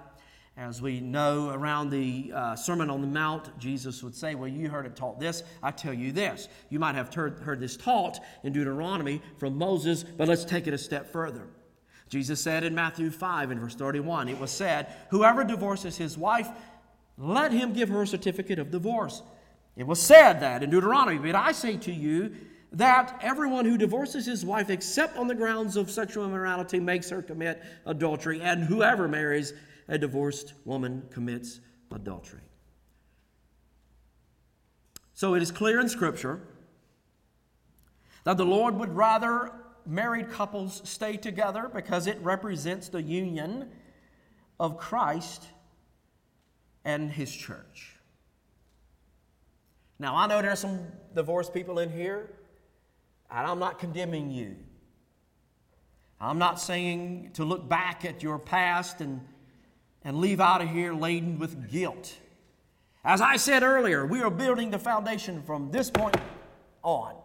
As 0.58 0.82
we 0.82 1.00
know 1.00 1.52
around 1.52 1.92
the 1.92 2.32
uh, 2.34 2.56
Sermon 2.56 2.90
on 2.90 3.02
the 3.02 3.08
Mount, 3.08 3.58
Jesus 3.60 4.02
would 4.02 4.16
say, 4.16 4.34
Well, 4.34 4.48
you 4.48 4.70
heard 4.70 4.88
it 4.88 4.96
taught 4.96 5.20
this, 5.20 5.44
I 5.62 5.70
tell 5.70 5.94
you 5.94 6.12
this. 6.12 6.50
You 6.70 6.80
might 6.80 6.96
have 6.96 7.14
heard, 7.14 7.40
heard 7.40 7.60
this 7.60 7.78
taught 7.78 8.20
in 8.44 8.54
Deuteronomy 8.54 9.22
from 9.38 9.56
Moses, 9.58 10.04
but 10.04 10.28
let's 10.28 10.44
take 10.44 10.66
it 10.66 10.74
a 10.74 10.78
step 10.78 11.12
further. 11.12 11.48
Jesus 12.10 12.42
said 12.42 12.64
in 12.64 12.74
Matthew 12.74 13.12
5 13.12 13.52
and 13.52 13.60
verse 13.60 13.76
31, 13.76 14.30
It 14.30 14.40
was 14.40 14.52
said, 14.52 14.94
Whoever 15.10 15.44
divorces 15.44 15.98
his 15.98 16.18
wife, 16.18 16.48
let 17.18 17.52
him 17.52 17.74
give 17.74 17.90
her 17.90 18.04
a 18.04 18.08
certificate 18.08 18.60
of 18.60 18.72
divorce. 18.72 19.22
It 19.76 19.86
was 19.86 20.02
said 20.02 20.40
that 20.42 20.64
in 20.64 20.70
Deuteronomy, 20.70 21.18
but 21.18 21.36
I 21.36 21.52
say 21.52 21.78
to 21.78 21.92
you, 21.92 22.34
that 22.74 23.18
everyone 23.22 23.66
who 23.66 23.78
divorces 23.78 24.26
his 24.26 24.46
wife 24.46 24.70
except 24.70 25.18
on 25.18 25.28
the 25.28 25.36
grounds 25.36 25.78
of 25.78 25.90
sexual 25.90 26.26
immorality 26.26 26.80
makes 26.80 27.10
her 27.10 27.22
commit 27.22 27.62
adultery, 27.86 28.42
and 28.42 28.64
whoever 28.64 29.08
marries 29.08 29.54
a 29.88 29.98
divorced 29.98 30.54
woman 30.66 31.04
commits 31.12 31.62
adultery. 31.92 32.42
So 35.14 35.34
it 35.34 35.42
is 35.42 35.52
clear 35.52 35.80
in 35.80 35.90
Scripture 35.90 36.42
that 38.26 38.38
the 38.38 38.46
Lord 38.46 38.76
would 38.76 38.96
rather 38.96 39.52
married 39.88 40.30
couples 40.30 40.82
stay 40.84 41.18
together 41.18 41.70
because 41.74 42.08
it 42.08 42.18
represents 42.22 42.90
the 42.90 43.02
union 43.02 43.70
of 44.60 44.78
Christ 44.78 45.44
and 46.86 47.12
His 47.12 47.34
church. 47.34 47.94
Now, 50.00 50.16
I 50.16 50.28
know 50.28 50.42
there 50.42 50.52
are 50.52 50.56
some 50.56 50.80
divorced 51.16 51.54
people 51.54 51.80
in 51.80 51.90
here. 51.90 52.30
And 53.30 53.46
I'm 53.46 53.60
not 53.60 53.80
condemning 53.80 54.32
you. 54.32 54.56
I'm 56.20 56.40
not 56.40 56.60
saying 56.60 57.32
to 57.34 57.44
look 57.44 57.68
back 57.68 58.06
at 58.06 58.24
your 58.24 58.40
past 58.40 59.02
and, 59.02 59.22
and 60.04 60.18
leave 60.18 60.40
out 60.40 60.62
of 60.62 60.70
here 60.70 60.94
laden 60.94 61.38
with 61.38 61.70
guilt. 61.70 62.16
As 63.04 63.22
I 63.22 63.36
said 63.36 63.64
earlier, 63.64 64.06
we 64.06 64.22
are 64.22 64.30
building 64.30 64.72
the 64.72 64.80
foundation 64.80 65.44
from 65.44 65.72
this 65.72 65.92
point 65.92 66.18
on. 66.84 67.16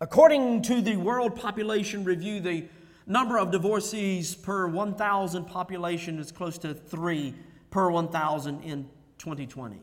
According 0.00 0.62
to 0.62 0.80
the 0.80 0.96
World 0.96 1.34
Population 1.34 2.04
Review, 2.04 2.38
the 2.38 2.66
number 3.06 3.36
of 3.36 3.50
divorcees 3.50 4.34
per 4.34 4.68
1,000 4.68 5.44
population 5.44 6.20
is 6.20 6.30
close 6.30 6.56
to 6.58 6.72
3 6.72 7.34
per 7.70 7.90
1,000 7.90 8.60
in 8.62 8.88
2020. 9.18 9.82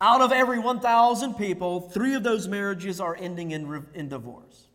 Out 0.00 0.22
of 0.22 0.32
every 0.32 0.58
1,000 0.58 1.34
people, 1.34 1.80
three 1.80 2.14
of 2.14 2.22
those 2.22 2.48
marriages 2.48 3.00
are 3.00 3.16
ending 3.16 3.50
in, 3.50 3.84
in 3.92 4.08
divorce. 4.08 4.68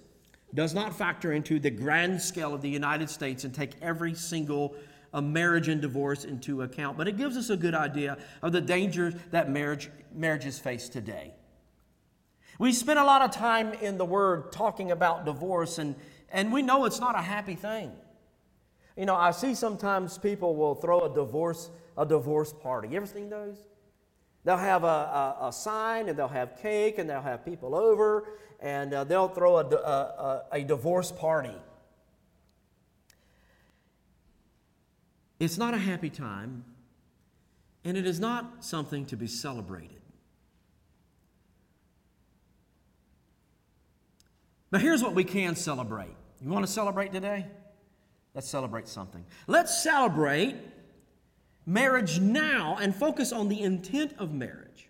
does 0.53 0.73
not 0.73 0.97
factor 0.97 1.33
into 1.33 1.59
the 1.59 1.69
grand 1.69 2.21
scale 2.21 2.53
of 2.53 2.61
the 2.61 2.69
United 2.69 3.09
States 3.09 3.43
and 3.43 3.53
take 3.53 3.71
every 3.81 4.13
single 4.13 4.75
uh, 5.13 5.21
marriage 5.21 5.67
and 5.67 5.81
divorce 5.81 6.23
into 6.23 6.61
account, 6.61 6.97
but 6.97 7.07
it 7.07 7.17
gives 7.17 7.37
us 7.37 7.49
a 7.49 7.57
good 7.57 7.75
idea 7.75 8.17
of 8.41 8.51
the 8.51 8.61
dangers 8.61 9.13
that 9.31 9.49
marriage, 9.49 9.89
marriages 10.13 10.59
face 10.59 10.89
today. 10.89 11.33
We 12.59 12.71
spend 12.71 12.97
a 12.99 13.03
lot 13.03 13.21
of 13.21 13.31
time 13.31 13.73
in 13.73 13.97
the 13.97 14.05
Word 14.05 14.51
talking 14.51 14.91
about 14.91 15.25
divorce, 15.25 15.77
and, 15.77 15.95
and 16.31 16.51
we 16.51 16.61
know 16.61 16.85
it's 16.85 16.99
not 16.99 17.17
a 17.17 17.21
happy 17.21 17.55
thing. 17.55 17.91
You 18.95 19.05
know, 19.05 19.15
I 19.15 19.31
see 19.31 19.53
sometimes 19.53 20.17
people 20.17 20.55
will 20.55 20.73
throw 20.73 21.01
a 21.01 21.13
divorce, 21.13 21.69
a 21.97 22.05
divorce 22.05 22.51
party. 22.51 22.89
You 22.89 22.97
ever 22.97 23.05
seen 23.05 23.29
those? 23.29 23.57
They'll 24.43 24.57
have 24.57 24.83
a, 24.83 24.87
a, 24.87 25.47
a 25.47 25.53
sign 25.53 26.09
and 26.09 26.17
they'll 26.17 26.27
have 26.27 26.57
cake 26.61 26.97
and 26.97 27.09
they'll 27.09 27.21
have 27.21 27.45
people 27.45 27.75
over 27.75 28.25
and 28.59 28.93
uh, 28.93 29.03
they'll 29.03 29.27
throw 29.27 29.57
a, 29.57 29.65
a, 29.65 30.43
a 30.51 30.63
divorce 30.63 31.11
party. 31.11 31.53
It's 35.39 35.57
not 35.57 35.73
a 35.73 35.77
happy 35.77 36.09
time, 36.09 36.63
and 37.83 37.95
it 37.95 38.07
is 38.07 38.19
not 38.19 38.65
something 38.65 39.05
to 39.07 39.15
be 39.15 39.27
celebrated. 39.27 40.01
But 44.71 44.81
here's 44.81 45.01
what 45.01 45.13
we 45.13 45.23
can 45.23 45.55
celebrate. 45.55 46.15
You 46.41 46.49
want 46.49 46.65
to 46.65 46.71
celebrate 46.71 47.13
today? 47.13 47.45
Let's 48.33 48.49
celebrate 48.49 48.87
something. 48.87 49.25
Let's 49.47 49.81
celebrate 49.81 50.55
marriage 51.65 52.19
now 52.19 52.77
and 52.79 52.95
focus 52.95 53.31
on 53.31 53.47
the 53.47 53.61
intent 53.61 54.13
of 54.19 54.33
marriage. 54.33 54.89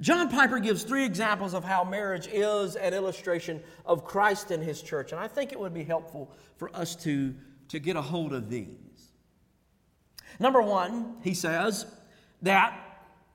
John 0.00 0.28
Piper 0.28 0.58
gives 0.58 0.82
three 0.82 1.04
examples 1.04 1.54
of 1.54 1.64
how 1.64 1.84
marriage 1.84 2.26
is 2.26 2.76
an 2.76 2.94
illustration 2.94 3.62
of 3.86 4.04
Christ 4.04 4.50
and 4.50 4.62
his 4.62 4.82
church, 4.82 5.12
and 5.12 5.20
I 5.20 5.28
think 5.28 5.52
it 5.52 5.60
would 5.60 5.74
be 5.74 5.84
helpful 5.84 6.30
for 6.56 6.74
us 6.74 6.96
to, 6.96 7.34
to 7.68 7.78
get 7.78 7.96
a 7.96 8.02
hold 8.02 8.32
of 8.32 8.48
these. 8.48 8.76
Number 10.38 10.60
one, 10.62 11.16
he 11.22 11.34
says 11.34 11.86
that 12.42 12.78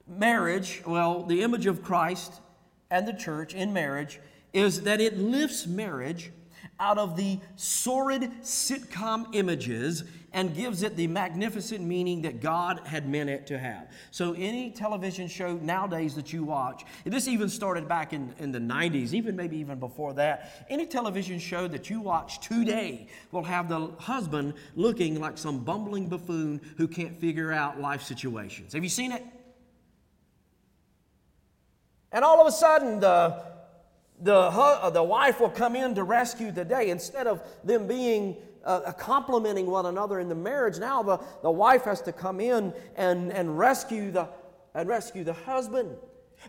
marriage, 0.08 0.82
well, 0.86 1.24
the 1.24 1.42
image 1.42 1.66
of 1.66 1.84
Christ 1.84 2.42
and 2.90 3.08
the 3.08 3.14
church 3.14 3.54
in 3.54 3.74
marriage, 3.74 4.20
is 4.54 4.82
that 4.82 5.00
it 5.00 5.18
lifts 5.18 5.68
marriage 5.68 6.32
out 6.80 6.98
of 6.98 7.18
the 7.18 7.40
sordid 7.56 8.32
sitcom 8.42 9.34
images 9.36 10.04
and 10.32 10.56
gives 10.56 10.84
it 10.84 10.96
the 10.96 11.08
magnificent 11.08 11.82
meaning 11.82 12.22
that 12.22 12.40
God 12.40 12.82
had 12.86 13.10
meant 13.10 13.30
it 13.30 13.48
to 13.48 13.58
have. 13.58 13.92
So, 14.12 14.34
any 14.34 14.72
television 14.72 15.28
show 15.28 15.56
nowadays 15.56 16.16
that 16.16 16.32
you 16.32 16.44
watch, 16.44 16.86
this 17.04 17.28
even 17.28 17.50
started 17.50 17.88
back 17.88 18.14
in, 18.14 18.34
in 18.38 18.52
the 18.52 18.60
90s, 18.60 19.14
even 19.14 19.36
maybe 19.36 19.58
even 19.58 19.80
before 19.80 20.14
that, 20.14 20.66
any 20.70 20.86
television 20.86 21.40
show 21.40 21.68
that 21.68 21.90
you 21.90 22.00
watch 22.00 22.40
today 22.42 23.08
will 23.32 23.44
have 23.44 23.70
the 23.70 23.88
husband 23.98 24.54
looking 24.76 25.20
like 25.20 25.38
some 25.38 25.64
bumbling 25.64 26.08
buffoon 26.08 26.62
who 26.78 26.88
can't 26.88 27.20
figure 27.20 27.52
out 27.52 27.80
life 27.80 28.04
situations. 28.04 28.74
Have 28.74 28.84
you 28.84 28.90
seen 28.90 29.12
it? 29.12 29.26
And 32.12 32.24
all 32.24 32.42
of 32.42 32.48
a 32.48 32.52
sudden, 32.52 33.00
the 33.00 33.44
the, 34.22 34.36
uh, 34.36 34.90
the 34.90 35.04
wife 35.04 35.40
will 35.40 35.50
come 35.50 35.76
in 35.76 35.96
to 35.96 36.04
rescue 36.04 36.52
the 36.52 36.66
day. 36.66 36.90
Instead 36.90 37.28
of 37.28 37.42
them 37.64 37.88
being 37.88 38.38
uh, 38.64 38.92
complementing 38.94 39.68
one 39.68 39.86
another 39.86 40.20
in 40.20 40.30
the 40.30 40.36
marriage, 40.36 40.78
now 40.78 41.02
the, 41.02 41.20
the 41.42 41.52
wife 41.52 41.84
has 41.86 42.02
to 42.02 42.12
come 42.12 42.40
in 42.40 42.74
and, 42.96 43.32
and, 43.32 43.58
rescue 43.58 44.12
the, 44.12 44.28
and 44.74 44.90
rescue 44.90 45.24
the 45.24 45.34
husband. 45.34 45.96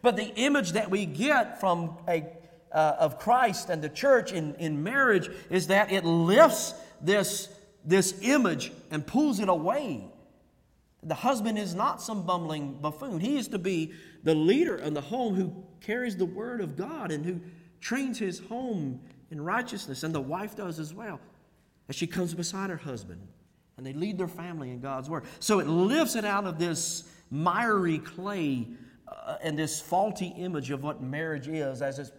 But 0.03 0.17
the 0.17 0.35
image 0.35 0.73
that 0.73 0.91
we 0.91 1.07
get 1.07 1.61
from 1.61 1.97
a, 2.09 2.27
uh, 2.73 2.97
of 2.99 3.19
Christ 3.19 3.71
and 3.71 3.83
the 3.83 3.89
church 3.89 4.33
in, 4.33 4.55
in 4.57 4.83
marriage 4.83 5.31
is 5.49 5.69
that 5.69 5.93
it 5.93 6.05
lifts 6.05 6.75
this, 7.01 7.49
this 7.85 8.19
image 8.23 8.73
and 8.91 9.07
pulls 9.07 9.41
it 9.41 9.49
away. 9.49 10.07
The 11.03 11.15
husband 11.15 11.59
is 11.59 11.75
not 11.75 12.03
some 12.03 12.27
bumbling 12.27 12.75
buffoon. 12.75 13.21
He 13.21 13.39
is 13.39 13.49
to 13.49 13.59
be 13.59 13.93
the 14.23 14.35
leader 14.35 14.77
in 14.77 14.93
the 14.93 15.01
home 15.01 15.35
who 15.35 15.65
carries 15.81 16.17
the 16.17 16.27
word 16.27 16.61
of 16.61 16.77
God 16.77 17.11
and 17.11 17.25
who 17.25 17.41
trains 17.81 18.19
his 18.19 18.39
home 18.39 19.01
in 19.31 19.41
righteousness, 19.41 20.03
and 20.03 20.15
the 20.15 20.21
wife 20.21 20.57
does 20.57 20.79
as 20.79 20.93
well, 20.93 21.21
as 21.89 21.97
she 21.97 22.07
comes 22.07 22.35
beside 22.35 22.71
her 22.71 22.77
husband. 22.77 23.21
And 23.77 23.87
they 23.87 23.93
lead 23.93 24.19
their 24.19 24.29
family 24.29 24.71
in 24.71 24.81
God's 24.81 25.09
word. 25.09 25.25
So 25.39 25.59
it 25.59 25.67
lifts 25.67 26.15
it 26.15 26.25
out 26.25 26.45
of 26.45 26.59
this 26.59 27.05
miry 27.31 27.99
clay 27.99 28.67
uh, 29.09 29.37
and 29.43 29.59
this 29.59 29.81
faulty 29.81 30.35
image 30.37 30.71
of 30.71 30.83
what 30.83 31.03
marriage 31.03 31.49
is 31.49 31.81
as 31.81 31.99
it's 31.99 32.13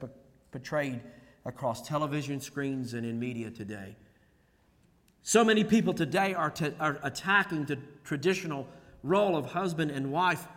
portrayed 0.52 1.02
across 1.46 1.88
television 1.88 2.40
screens 2.40 2.94
and 2.94 3.06
in 3.06 3.20
media 3.20 3.50
today. 3.52 3.96
So 5.24 5.44
many 5.44 5.64
people 5.64 5.94
today 5.94 6.34
are, 6.34 6.50
to, 6.52 6.74
are 6.80 7.00
attacking 7.04 7.66
the 7.66 7.78
traditional 8.04 8.68
role 9.04 9.36
of 9.36 9.46
husband 9.48 9.92
and 9.92 10.12
wife 10.12 10.48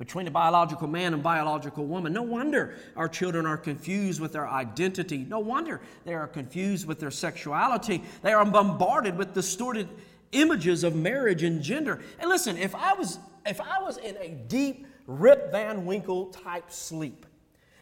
between 0.00 0.26
a 0.26 0.30
biological 0.30 0.88
man 0.88 1.12
and 1.12 1.22
biological 1.22 1.84
woman. 1.84 2.14
No 2.14 2.22
wonder 2.22 2.74
our 2.96 3.06
children 3.06 3.44
are 3.44 3.58
confused 3.58 4.18
with 4.18 4.32
their 4.32 4.48
identity. 4.48 5.26
No 5.28 5.40
wonder 5.40 5.78
they 6.06 6.14
are 6.14 6.26
confused 6.26 6.88
with 6.88 6.98
their 6.98 7.10
sexuality. 7.10 8.02
They 8.22 8.32
are 8.32 8.46
bombarded 8.46 9.18
with 9.18 9.34
distorted 9.34 9.90
images 10.32 10.84
of 10.84 10.96
marriage 10.96 11.42
and 11.42 11.60
gender. 11.60 12.00
And 12.18 12.30
listen, 12.30 12.56
if 12.56 12.74
I 12.74 12.94
was 12.94 13.18
if 13.44 13.60
I 13.60 13.82
was 13.82 13.98
in 13.98 14.16
a 14.16 14.30
deep 14.48 14.86
Rip 15.06 15.52
Van 15.52 15.84
Winkle 15.84 16.26
type 16.26 16.72
sleep, 16.72 17.26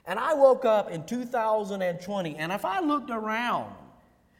and 0.05 0.19
I 0.19 0.35
woke 0.35 0.65
up 0.65 0.91
in 0.91 1.05
2020, 1.05 2.35
and 2.35 2.51
if 2.51 2.65
I 2.65 2.81
looked 2.81 3.11
around 3.11 3.73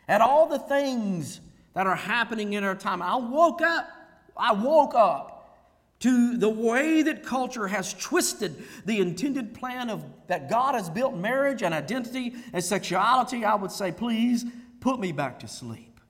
at 0.09 0.21
all 0.21 0.49
the 0.49 0.59
things 0.59 1.41
that 1.75 1.87
are 1.87 1.95
happening 1.95 2.55
in 2.55 2.65
our 2.65 2.75
time, 2.75 3.03
I 3.03 3.15
woke 3.15 3.63
up, 3.63 3.89
I 4.37 4.53
woke 4.53 4.97
up 4.97 5.38
to 6.01 6.37
the 6.37 6.49
way 6.49 7.03
that 7.03 7.25
culture 7.25 7.67
has 7.67 7.93
twisted 7.95 8.63
the 8.85 9.01
intended 9.01 9.53
plan 9.53 9.91
of 9.91 10.05
that 10.29 10.49
God 10.49 10.75
has 10.75 10.89
built 10.89 11.17
marriage 11.17 11.63
and 11.63 11.75
identity 11.75 12.35
and 12.53 12.63
sexuality, 12.63 13.45
I 13.45 13.57
would 13.57 13.73
say, 13.73 13.91
please 13.91 14.45
put 14.81 15.01
me 15.01 15.11
back 15.11 15.41
to 15.41 15.49
sleep. 15.49 16.01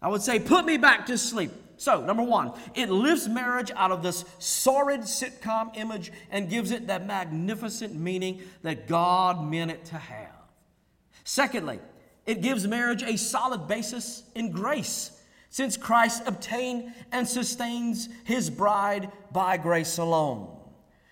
I 0.00 0.08
would 0.08 0.22
say, 0.22 0.38
put 0.38 0.64
me 0.64 0.76
back 0.76 1.06
to 1.06 1.18
sleep. 1.18 1.50
So, 1.78 2.00
number 2.00 2.22
one, 2.22 2.52
it 2.74 2.90
lifts 2.90 3.28
marriage 3.28 3.70
out 3.74 3.90
of 3.90 4.02
this 4.02 4.24
sordid 4.38 5.00
sitcom 5.00 5.76
image 5.76 6.12
and 6.30 6.48
gives 6.48 6.70
it 6.70 6.86
that 6.86 7.06
magnificent 7.06 7.94
meaning 7.94 8.42
that 8.62 8.86
God 8.86 9.44
meant 9.44 9.70
it 9.70 9.84
to 9.86 9.96
have. 9.96 10.32
Secondly, 11.24 11.80
it 12.24 12.40
gives 12.40 12.66
marriage 12.66 13.02
a 13.02 13.18
solid 13.18 13.66
basis 13.66 14.22
in 14.34 14.52
grace 14.52 15.10
since 15.50 15.76
Christ 15.76 16.22
obtained 16.26 16.92
and 17.12 17.26
sustains 17.26 18.08
his 18.24 18.50
bride 18.50 19.10
by 19.32 19.56
grace 19.56 19.98
alone. 19.98 20.56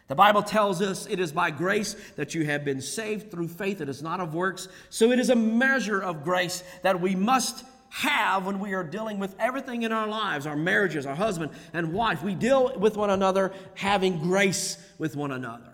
The 0.06 0.14
Bible 0.14 0.42
tells 0.42 0.82
us 0.82 1.06
it 1.06 1.18
is 1.18 1.32
by 1.32 1.50
grace 1.50 1.96
that 2.16 2.34
you 2.34 2.44
have 2.44 2.64
been 2.64 2.80
saved 2.80 3.30
through 3.30 3.48
faith. 3.48 3.80
It 3.80 3.88
is 3.88 4.02
not 4.02 4.20
of 4.20 4.34
works. 4.34 4.68
So 4.90 5.10
it 5.12 5.18
is 5.18 5.30
a 5.30 5.36
measure 5.36 6.00
of 6.00 6.24
grace 6.24 6.62
that 6.82 7.00
we 7.00 7.14
must 7.14 7.64
have 7.88 8.44
when 8.44 8.58
we 8.58 8.74
are 8.74 8.82
dealing 8.82 9.18
with 9.18 9.34
everything 9.38 9.82
in 9.82 9.92
our 9.92 10.08
lives, 10.08 10.46
our 10.46 10.56
marriages, 10.56 11.06
our 11.06 11.14
husband 11.14 11.52
and 11.72 11.92
wife. 11.92 12.22
We 12.22 12.34
deal 12.34 12.76
with 12.78 12.96
one 12.96 13.10
another 13.10 13.52
having 13.74 14.18
grace 14.18 14.76
with 14.98 15.16
one 15.16 15.30
another. 15.30 15.72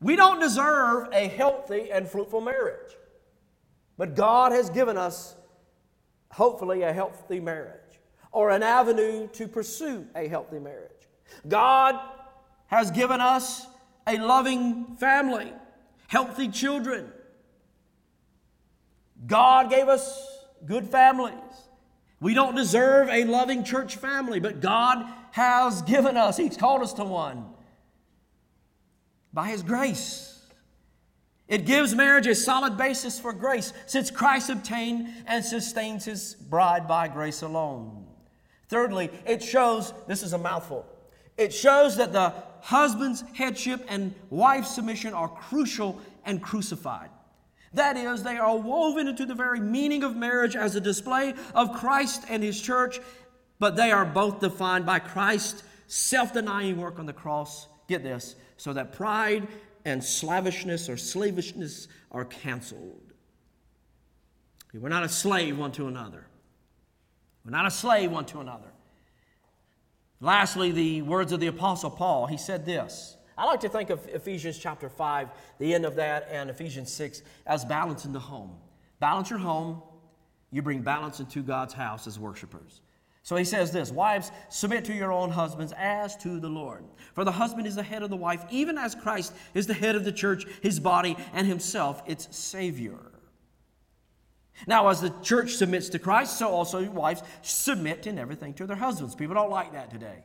We 0.00 0.16
don't 0.16 0.38
deserve 0.38 1.08
a 1.12 1.28
healthy 1.28 1.90
and 1.90 2.08
fruitful 2.08 2.40
marriage, 2.40 2.92
but 3.98 4.14
God 4.14 4.52
has 4.52 4.70
given 4.70 4.96
us 4.96 5.34
hopefully 6.34 6.82
a 6.82 6.92
healthy 6.92 7.40
marriage 7.40 7.80
or 8.32 8.50
an 8.50 8.62
avenue 8.62 9.28
to 9.28 9.46
pursue 9.46 10.04
a 10.16 10.26
healthy 10.26 10.58
marriage. 10.58 10.90
God 11.46 11.98
has 12.66 12.90
given 12.90 13.20
us 13.20 13.66
a 14.06 14.18
loving 14.18 14.96
family, 14.96 15.52
healthy 16.08 16.48
children. 16.48 17.10
God 19.26 19.70
gave 19.70 19.88
us 19.88 20.40
good 20.66 20.88
families. 20.88 21.38
We 22.20 22.34
don't 22.34 22.56
deserve 22.56 23.08
a 23.08 23.24
loving 23.24 23.62
church 23.62 23.96
family, 23.96 24.40
but 24.40 24.60
God 24.60 25.06
has 25.30 25.82
given 25.82 26.16
us, 26.16 26.36
He's 26.36 26.56
called 26.56 26.82
us 26.82 26.92
to 26.94 27.04
one 27.04 27.46
by 29.32 29.48
His 29.48 29.62
grace. 29.62 30.33
It 31.46 31.66
gives 31.66 31.94
marriage 31.94 32.26
a 32.26 32.34
solid 32.34 32.76
basis 32.76 33.20
for 33.20 33.32
grace, 33.32 33.72
since 33.86 34.10
Christ 34.10 34.48
obtained 34.48 35.08
and 35.26 35.44
sustains 35.44 36.04
his 36.06 36.34
bride 36.34 36.88
by 36.88 37.08
grace 37.08 37.42
alone. 37.42 38.06
Thirdly, 38.68 39.10
it 39.26 39.42
shows 39.42 39.92
this 40.06 40.22
is 40.22 40.32
a 40.32 40.38
mouthful. 40.38 40.86
It 41.36 41.52
shows 41.52 41.96
that 41.96 42.12
the 42.12 42.32
husband's 42.60 43.22
headship 43.34 43.84
and 43.88 44.14
wife's 44.30 44.74
submission 44.74 45.12
are 45.12 45.28
crucial 45.28 46.00
and 46.24 46.42
crucified. 46.42 47.10
That 47.74 47.96
is, 47.96 48.22
they 48.22 48.38
are 48.38 48.56
woven 48.56 49.08
into 49.08 49.26
the 49.26 49.34
very 49.34 49.60
meaning 49.60 50.02
of 50.04 50.16
marriage 50.16 50.56
as 50.56 50.76
a 50.76 50.80
display 50.80 51.34
of 51.54 51.72
Christ 51.72 52.22
and 52.28 52.42
his 52.42 52.60
church, 52.60 53.00
but 53.58 53.76
they 53.76 53.90
are 53.90 54.04
both 54.04 54.40
defined 54.40 54.86
by 54.86 55.00
Christ's 55.00 55.62
self 55.88 56.32
denying 56.32 56.78
work 56.78 56.98
on 56.98 57.06
the 57.06 57.12
cross. 57.12 57.66
Get 57.88 58.02
this, 58.02 58.36
so 58.56 58.72
that 58.72 58.92
pride 58.92 59.46
and 59.84 60.02
slavishness 60.02 60.88
or 60.88 60.96
slavishness 60.96 61.88
are 62.10 62.24
canceled. 62.24 63.12
We're 64.72 64.88
not 64.88 65.04
a 65.04 65.08
slave 65.08 65.56
one 65.58 65.72
to 65.72 65.86
another. 65.86 66.26
We're 67.44 67.52
not 67.52 67.66
a 67.66 67.70
slave 67.70 68.10
one 68.10 68.26
to 68.26 68.40
another. 68.40 68.72
Lastly, 70.20 70.72
the 70.72 71.02
words 71.02 71.32
of 71.32 71.40
the 71.40 71.46
Apostle 71.46 71.90
Paul. 71.90 72.26
He 72.26 72.38
said 72.38 72.64
this. 72.64 73.16
I 73.36 73.44
like 73.46 73.60
to 73.60 73.68
think 73.68 73.90
of 73.90 74.06
Ephesians 74.08 74.58
chapter 74.58 74.88
5, 74.88 75.28
the 75.58 75.74
end 75.74 75.84
of 75.84 75.96
that, 75.96 76.28
and 76.30 76.50
Ephesians 76.50 76.92
6 76.92 77.22
as 77.46 77.64
balance 77.64 78.04
in 78.04 78.12
the 78.12 78.20
home. 78.20 78.56
Balance 79.00 79.30
your 79.30 79.40
home, 79.40 79.82
you 80.50 80.62
bring 80.62 80.82
balance 80.82 81.20
into 81.20 81.42
God's 81.42 81.74
house 81.74 82.06
as 82.06 82.18
worshipers. 82.18 82.80
So 83.24 83.36
he 83.36 83.44
says 83.44 83.72
this 83.72 83.90
Wives, 83.90 84.30
submit 84.50 84.84
to 84.84 84.94
your 84.94 85.10
own 85.10 85.30
husbands 85.30 85.72
as 85.76 86.14
to 86.18 86.38
the 86.38 86.48
Lord. 86.48 86.84
For 87.14 87.24
the 87.24 87.32
husband 87.32 87.66
is 87.66 87.74
the 87.74 87.82
head 87.82 88.02
of 88.02 88.10
the 88.10 88.16
wife, 88.16 88.44
even 88.50 88.78
as 88.78 88.94
Christ 88.94 89.32
is 89.54 89.66
the 89.66 89.74
head 89.74 89.96
of 89.96 90.04
the 90.04 90.12
church, 90.12 90.44
his 90.62 90.78
body, 90.78 91.16
and 91.32 91.46
himself 91.46 92.02
its 92.06 92.28
Savior. 92.36 92.98
Now, 94.66 94.88
as 94.88 95.00
the 95.00 95.12
church 95.22 95.54
submits 95.54 95.88
to 95.88 95.98
Christ, 95.98 96.38
so 96.38 96.48
also 96.48 96.88
wives 96.90 97.22
submit 97.42 98.06
in 98.06 98.18
everything 98.18 98.52
to 98.54 98.66
their 98.66 98.76
husbands. 98.76 99.14
People 99.14 99.34
don't 99.34 99.50
like 99.50 99.72
that 99.72 99.90
today. 99.90 100.22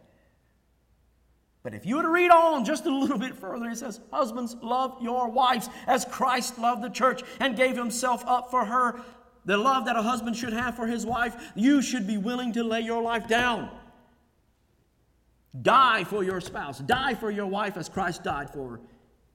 But 1.64 1.74
if 1.74 1.86
you 1.86 1.98
were 1.98 2.04
to 2.04 2.10
read 2.10 2.32
on 2.32 2.64
just 2.64 2.86
a 2.86 2.94
little 2.94 3.18
bit 3.18 3.36
further, 3.36 3.70
it 3.70 3.78
says, 3.78 4.00
Husbands, 4.12 4.56
love 4.62 4.98
your 5.02 5.30
wives 5.30 5.70
as 5.88 6.06
Christ 6.06 6.60
loved 6.60 6.84
the 6.84 6.90
church 6.90 7.22
and 7.40 7.56
gave 7.56 7.78
himself 7.78 8.24
up 8.28 8.52
for 8.52 8.66
her 8.66 9.02
the 9.46 9.58
love 9.58 9.86
that 9.86 9.96
a 9.96 10.02
husband 10.02 10.36
should 10.36 10.54
have 10.54 10.76
for 10.76 10.88
his 10.88 11.06
wife, 11.06 11.52
you 11.56 11.82
should 11.82 12.06
be 12.06 12.18
willing 12.18 12.54
to 12.54 12.64
lay 12.64 12.82
your 12.82 13.02
life 13.02 13.28
down. 13.28 13.70
Die 15.62 16.04
for 16.04 16.24
your 16.24 16.40
spouse, 16.40 16.80
die 16.80 17.16
for 17.16 17.32
your 17.32 17.48
wife 17.48 17.76
as 17.76 17.90
Christ 17.90 18.24
died 18.24 18.52
for 18.52 18.80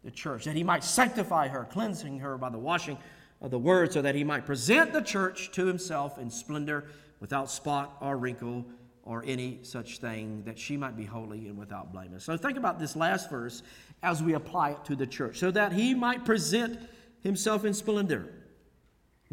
the 0.05 0.11
church, 0.11 0.45
that 0.45 0.55
he 0.55 0.63
might 0.63 0.85
sanctify 0.85 1.49
her, 1.49 1.65
cleansing 1.65 2.21
her 2.21 2.39
by 2.39 2.51
the 2.51 2.59
washing 2.59 2.99
of 3.41 3.51
the 3.51 3.59
word, 3.59 3.93
so 3.93 4.03
that 4.03 4.15
he 4.15 4.23
might 4.23 4.47
present 4.47 4.93
the 4.93 5.03
church 5.03 5.51
to 5.53 5.67
himself 5.67 6.19
in 6.19 6.31
splendor, 6.31 6.85
without 7.21 7.51
spot 7.51 7.97
or 8.01 8.17
wrinkle 8.17 8.65
or 9.03 9.23
any 9.27 9.59
such 9.63 9.99
thing, 9.99 10.43
that 10.45 10.59
she 10.59 10.77
might 10.77 10.97
be 10.97 11.05
holy 11.05 11.49
and 11.49 11.59
without 11.59 11.93
blame. 11.93 12.19
So 12.21 12.37
think 12.37 12.57
about 12.57 12.79
this 12.79 12.97
last 12.97 13.31
verse 13.31 13.63
as 14.03 14.23
we 14.23 14.35
apply 14.35 14.73
it 14.73 14.85
to 14.85 14.95
the 14.95 15.07
church, 15.07 15.39
so 15.39 15.51
that 15.51 15.73
he 15.73 15.95
might 15.95 16.25
present 16.25 16.79
himself 17.23 17.65
in 17.65 17.75
splendor 17.75 18.29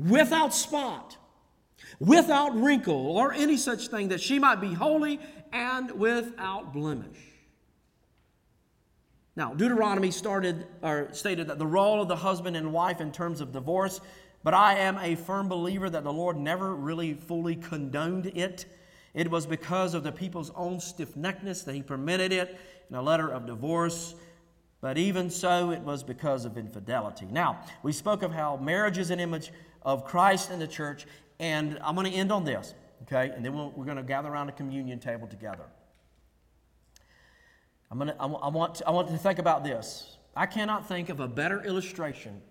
without 0.10 0.54
spot, 0.54 1.18
without 2.00 2.56
wrinkle, 2.56 3.08
or 3.18 3.34
any 3.34 3.58
such 3.58 3.88
thing, 3.88 4.10
that 4.10 4.22
she 4.22 4.40
might 4.40 4.62
be 4.62 4.74
holy 4.74 5.20
and 5.52 5.92
without 5.92 6.74
blemish. 6.74 7.18
Now, 9.36 9.54
Deuteronomy 9.54 10.12
started 10.12 10.68
or 10.82 11.10
stated 11.14 11.48
that 11.48 11.58
the 11.58 11.66
role 11.66 12.02
of 12.02 12.08
the 12.08 12.16
husband 12.16 12.58
and 12.58 12.74
wife 12.74 13.00
in 13.00 13.12
terms 13.12 13.40
of 13.40 13.54
divorce, 13.54 14.02
but 14.44 14.54
I 14.54 14.76
am 14.76 14.98
a 14.98 15.16
firm 15.16 15.48
believer 15.48 15.90
that 15.90 16.04
the 16.04 16.12
Lord 16.12 16.38
never 16.38 16.76
really 16.76 17.14
fully 17.14 17.56
condoned 17.56 18.26
it. 18.26 18.66
It 19.14 19.30
was 19.30 19.46
because 19.46 19.94
of 19.94 20.04
the 20.04 20.12
people's 20.12 20.52
own 20.56 20.80
stiff 20.80 21.16
neckedness 21.16 21.64
that 21.66 21.76
He 21.76 21.82
permitted 21.82 22.34
it 22.34 22.58
in 22.90 22.96
a 22.96 23.02
letter 23.02 23.30
of 23.30 23.46
divorce. 23.46 24.16
But 24.82 24.98
even 24.98 25.30
so, 25.30 25.72
it 25.72 25.82
was 25.82 26.04
because 26.04 26.44
of 26.44 26.58
infidelity. 26.58 27.28
Now, 27.30 27.64
we 27.84 27.92
spoke 27.92 28.24
of 28.24 28.34
how 28.34 28.58
marriage 28.58 28.98
is 28.98 29.12
an 29.12 29.20
image 29.20 29.52
of 29.82 30.06
Christ 30.06 30.52
and 30.52 30.62
the 30.62 30.68
church. 30.68 31.06
And 31.40 31.80
I'm 31.82 31.96
going 31.96 32.10
to 32.10 32.16
end 32.16 32.32
on 32.32 32.44
this, 32.44 32.74
okay? 33.04 33.34
And 33.36 33.44
then 33.44 33.54
we 33.54 33.64
we 33.76 33.82
are 33.82 33.86
going 33.86 33.98
to 33.98 34.04
gather 34.04 34.30
around 34.30 34.50
a 34.50 34.54
communion 34.54 35.00
table 35.00 35.28
together. 35.28 35.66
I'm 37.92 37.98
going 37.98 38.08
to, 38.08 38.16
I, 38.22 38.26
want 38.26 38.76
to, 38.76 38.88
I 38.88 38.92
want 38.92 39.10
to 39.10 39.18
think 39.18 39.38
about 39.40 39.66
this. 39.66 40.18
I 40.36 40.46
cannot 40.46 40.88
think 40.88 41.10
of 41.10 41.20
a 41.20 41.28
better 41.28 41.62
illustration 41.62 42.42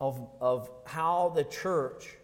of, 0.00 0.26
of 0.40 0.68
how 0.86 1.32
the 1.36 1.44
church, 1.44 2.16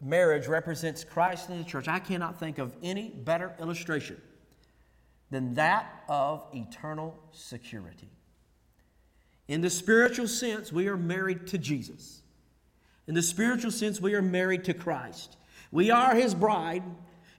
marriage, 0.00 0.46
represents 0.46 1.04
Christ 1.04 1.50
and 1.50 1.62
the 1.62 1.68
church. 1.68 1.88
I 1.88 1.98
cannot 1.98 2.40
think 2.40 2.56
of 2.56 2.74
any 2.82 3.10
better 3.10 3.54
illustration 3.60 4.20
than 5.30 5.54
that 5.54 6.04
of 6.08 6.46
eternal 6.54 7.18
security. 7.32 8.08
In 9.46 9.60
the 9.60 9.70
spiritual 9.70 10.26
sense, 10.26 10.72
we 10.72 10.88
are 10.88 10.96
married 10.96 11.46
to 11.48 11.58
Jesus. 11.58 12.22
In 13.10 13.14
the 13.14 13.22
spiritual 13.22 13.72
sense, 13.72 14.00
we 14.00 14.14
are 14.14 14.22
married 14.22 14.62
to 14.66 14.72
Christ. 14.72 15.36
We 15.72 15.90
are 15.90 16.14
his 16.14 16.32
bride, 16.32 16.84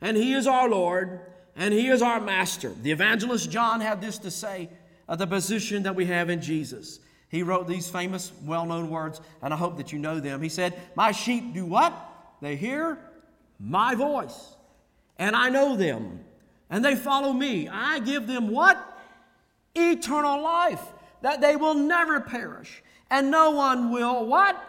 and 0.02 0.18
he 0.18 0.34
is 0.34 0.46
our 0.46 0.68
Lord, 0.68 1.22
and 1.56 1.74
he 1.74 1.88
is 1.88 2.02
our 2.02 2.20
master. 2.20 2.74
The 2.82 2.92
evangelist 2.92 3.50
John 3.50 3.80
had 3.80 4.02
this 4.02 4.18
to 4.18 4.32
say 4.32 4.68
of 5.08 5.18
the 5.18 5.28
position 5.28 5.84
that 5.84 5.96
we 5.96 6.08
have 6.08 6.30
in 6.30 6.42
Jesus. 6.42 7.00
He 7.30 7.42
wrote 7.42 7.70
these 7.70 7.88
famous, 7.88 8.34
well 8.44 8.66
known 8.66 8.90
words, 8.90 9.22
and 9.42 9.54
I 9.54 9.56
hope 9.56 9.78
that 9.78 9.94
you 9.94 10.00
know 10.00 10.20
them. 10.20 10.42
He 10.42 10.50
said, 10.50 10.78
My 10.96 11.14
sheep 11.14 11.54
do 11.54 11.66
what? 11.66 11.94
They 12.42 12.58
hear 12.58 12.98
my 13.58 13.96
voice, 13.96 14.58
and 15.18 15.38
I 15.38 15.48
know 15.48 15.78
them, 15.78 16.20
and 16.70 16.84
they 16.84 16.96
follow 16.96 17.32
me. 17.32 17.70
I 17.70 18.00
give 18.00 18.28
them 18.28 18.50
what? 18.50 18.78
Eternal 19.74 20.44
life, 20.44 20.84
that 21.22 21.40
they 21.40 21.56
will 21.56 21.76
never 21.76 22.20
perish, 22.20 22.84
and 23.10 23.32
no 23.32 23.52
one 23.52 23.90
will 23.90 24.26
what? 24.26 24.68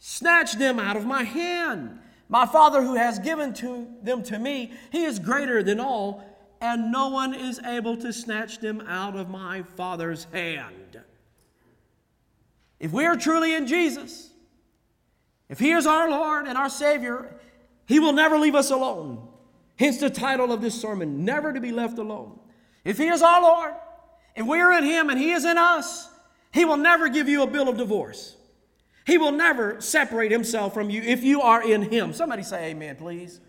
Snatch 0.00 0.54
them 0.54 0.80
out 0.80 0.96
of 0.96 1.04
my 1.04 1.22
hand. 1.22 2.00
My 2.28 2.46
Father 2.46 2.82
who 2.82 2.94
has 2.94 3.18
given 3.18 3.52
to 3.54 3.86
them 4.02 4.22
to 4.24 4.38
me, 4.38 4.72
he 4.90 5.04
is 5.04 5.18
greater 5.18 5.62
than 5.62 5.78
all, 5.78 6.24
and 6.60 6.90
no 6.90 7.08
one 7.08 7.34
is 7.34 7.60
able 7.60 7.96
to 7.98 8.12
snatch 8.12 8.58
them 8.58 8.80
out 8.82 9.14
of 9.14 9.28
my 9.28 9.62
Father's 9.62 10.24
hand. 10.32 11.00
If 12.78 12.92
we 12.92 13.04
are 13.04 13.16
truly 13.16 13.54
in 13.54 13.66
Jesus, 13.66 14.30
if 15.50 15.58
he 15.58 15.72
is 15.72 15.86
our 15.86 16.08
Lord 16.08 16.46
and 16.46 16.56
our 16.56 16.70
Savior, 16.70 17.34
he 17.86 18.00
will 18.00 18.12
never 18.12 18.38
leave 18.38 18.54
us 18.54 18.70
alone. 18.70 19.28
Hence 19.78 19.98
the 19.98 20.08
title 20.08 20.50
of 20.50 20.62
this 20.62 20.80
sermon, 20.80 21.24
Never 21.24 21.52
to 21.52 21.60
be 21.60 21.72
Left 21.72 21.98
Alone. 21.98 22.38
If 22.84 22.96
he 22.96 23.08
is 23.08 23.20
our 23.20 23.42
Lord, 23.42 23.74
and 24.34 24.48
we 24.48 24.60
are 24.60 24.72
in 24.72 24.84
him 24.84 25.10
and 25.10 25.18
he 25.18 25.32
is 25.32 25.44
in 25.44 25.58
us, 25.58 26.08
he 26.52 26.64
will 26.64 26.78
never 26.78 27.08
give 27.08 27.28
you 27.28 27.42
a 27.42 27.46
bill 27.46 27.68
of 27.68 27.76
divorce. 27.76 28.36
He 29.10 29.18
will 29.18 29.32
never 29.32 29.80
separate 29.80 30.30
himself 30.30 30.72
from 30.72 30.88
you 30.88 31.02
if 31.02 31.24
you 31.24 31.42
are 31.42 31.60
in 31.60 31.82
him. 31.82 32.12
Somebody 32.12 32.44
say 32.44 32.70
amen, 32.70 32.94
please. 32.94 33.40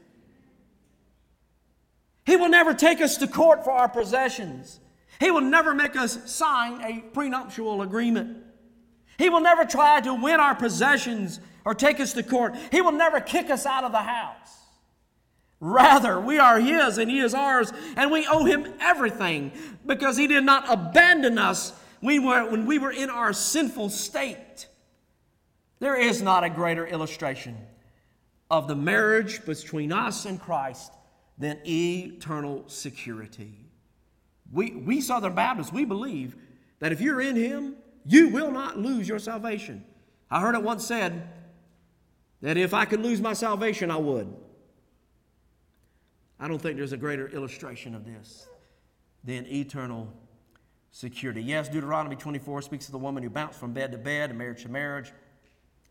He 2.26 2.36
will 2.36 2.50
never 2.50 2.74
take 2.74 3.00
us 3.00 3.16
to 3.18 3.28
court 3.28 3.64
for 3.64 3.70
our 3.70 3.88
possessions. 3.88 4.80
He 5.20 5.30
will 5.30 5.42
never 5.42 5.76
make 5.76 5.96
us 5.96 6.32
sign 6.32 6.82
a 6.82 7.02
prenuptial 7.14 7.84
agreement. 7.84 8.40
He 9.20 9.30
will 9.30 9.40
never 9.40 9.64
try 9.64 10.02
to 10.02 10.16
win 10.16 10.40
our 10.40 10.56
possessions 10.56 11.40
or 11.64 11.76
take 11.76 12.00
us 12.00 12.14
to 12.14 12.24
court. 12.24 12.56
He 12.72 12.82
will 12.82 12.94
never 12.94 13.22
kick 13.22 13.52
us 13.52 13.68
out 13.68 13.84
of 13.84 13.92
the 13.92 14.00
house. 14.00 14.62
Rather, 15.60 16.20
we 16.20 16.40
are 16.40 16.60
His 16.60 16.98
and 16.98 17.12
He 17.12 17.20
is 17.20 17.36
ours, 17.36 17.72
and 17.96 18.10
we 18.10 18.26
owe 18.26 18.46
Him 18.46 18.66
everything 18.80 19.52
because 19.86 20.18
He 20.18 20.26
did 20.26 20.44
not 20.44 20.66
abandon 20.68 21.38
us 21.38 21.72
when 22.00 22.66
we 22.66 22.80
were 22.80 22.92
in 22.92 23.12
our 23.12 23.32
sinful 23.32 23.92
state. 23.92 24.66
There 25.82 26.00
is 26.00 26.22
not 26.22 26.44
a 26.44 26.50
greater 26.50 26.86
illustration 26.86 27.58
of 28.52 28.68
the 28.68 28.76
marriage 28.76 29.44
between 29.44 29.92
us 29.92 30.26
and 30.26 30.40
Christ 30.40 30.94
than 31.40 31.58
eternal 31.66 32.64
security. 32.68 33.66
We, 34.54 34.74
we 34.74 35.02
Southern 35.02 35.34
Baptists, 35.34 35.74
we 35.74 35.86
believe 35.86 36.36
that 36.82 36.92
if 36.92 37.02
you're 37.02 37.20
in 37.20 37.36
Him, 37.36 37.78
you 38.06 38.30
will 38.30 38.52
not 38.52 38.78
lose 38.78 39.10
your 39.10 39.18
salvation. 39.18 39.84
I 40.30 40.40
heard 40.40 40.54
it 40.54 40.62
once 40.62 40.86
said 40.86 41.28
that 42.42 42.58
if 42.58 42.76
I 42.76 42.86
could 42.86 43.02
lose 43.02 43.20
my 43.20 43.34
salvation, 43.34 43.90
I 43.90 43.98
would. 43.98 44.32
I 46.40 46.48
don't 46.48 46.62
think 46.62 46.78
there's 46.78 46.94
a 46.94 46.98
greater 46.98 47.28
illustration 47.30 47.96
of 47.96 48.06
this 48.06 48.48
than 49.24 49.48
eternal 49.48 50.14
security. 50.92 51.42
Yes, 51.42 51.70
Deuteronomy 51.70 52.18
24 52.18 52.62
speaks 52.62 52.86
of 52.86 52.92
the 52.92 53.00
woman 53.00 53.24
who 53.24 53.32
bounced 53.32 53.60
from 53.60 53.74
bed 53.74 53.92
to 53.94 53.98
bed 53.98 54.30
and 54.30 54.38
marriage 54.38 54.62
to 54.62 54.70
marriage. 54.70 55.12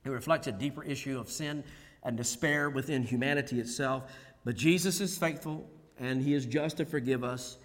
It 0.04 0.10
reflects 0.10 0.46
a 0.46 0.52
deeper 0.52 0.82
issue 0.82 1.18
of 1.18 1.30
sin 1.30 1.64
and 2.02 2.16
despair 2.16 2.70
within 2.70 3.02
humanity 3.02 3.60
itself. 3.60 4.10
But 4.44 4.56
Jesus 4.56 5.00
is 5.00 5.18
faithful 5.18 5.68
and 5.98 6.22
he 6.22 6.34
is 6.34 6.46
just 6.46 6.78
to 6.78 6.86
forgive 6.86 7.22
us. 7.22 7.58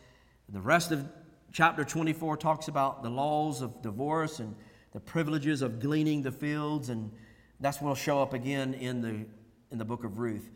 The 0.49 0.61
rest 0.61 0.91
of 0.91 1.07
chapter 1.51 1.86
24 1.86 2.38
talks 2.38 2.67
about 2.67 3.01
the 3.01 3.09
laws 3.09 3.61
of 3.61 3.81
divorce 3.81 4.39
and 4.39 4.55
the 4.91 4.99
privileges 4.99 5.61
of 5.61 5.79
gleaning 5.79 6.21
the 6.21 6.31
fields, 6.31 6.89
and 6.89 7.11
that's 7.59 7.81
what 7.81 7.88
will 7.89 7.95
show 7.95 8.21
up 8.21 8.33
again 8.33 8.73
in 8.73 9.01
the, 9.01 9.25
in 9.71 9.77
the 9.77 9.86
book 9.86 10.03
of 10.03 10.19
Ruth. 10.19 10.49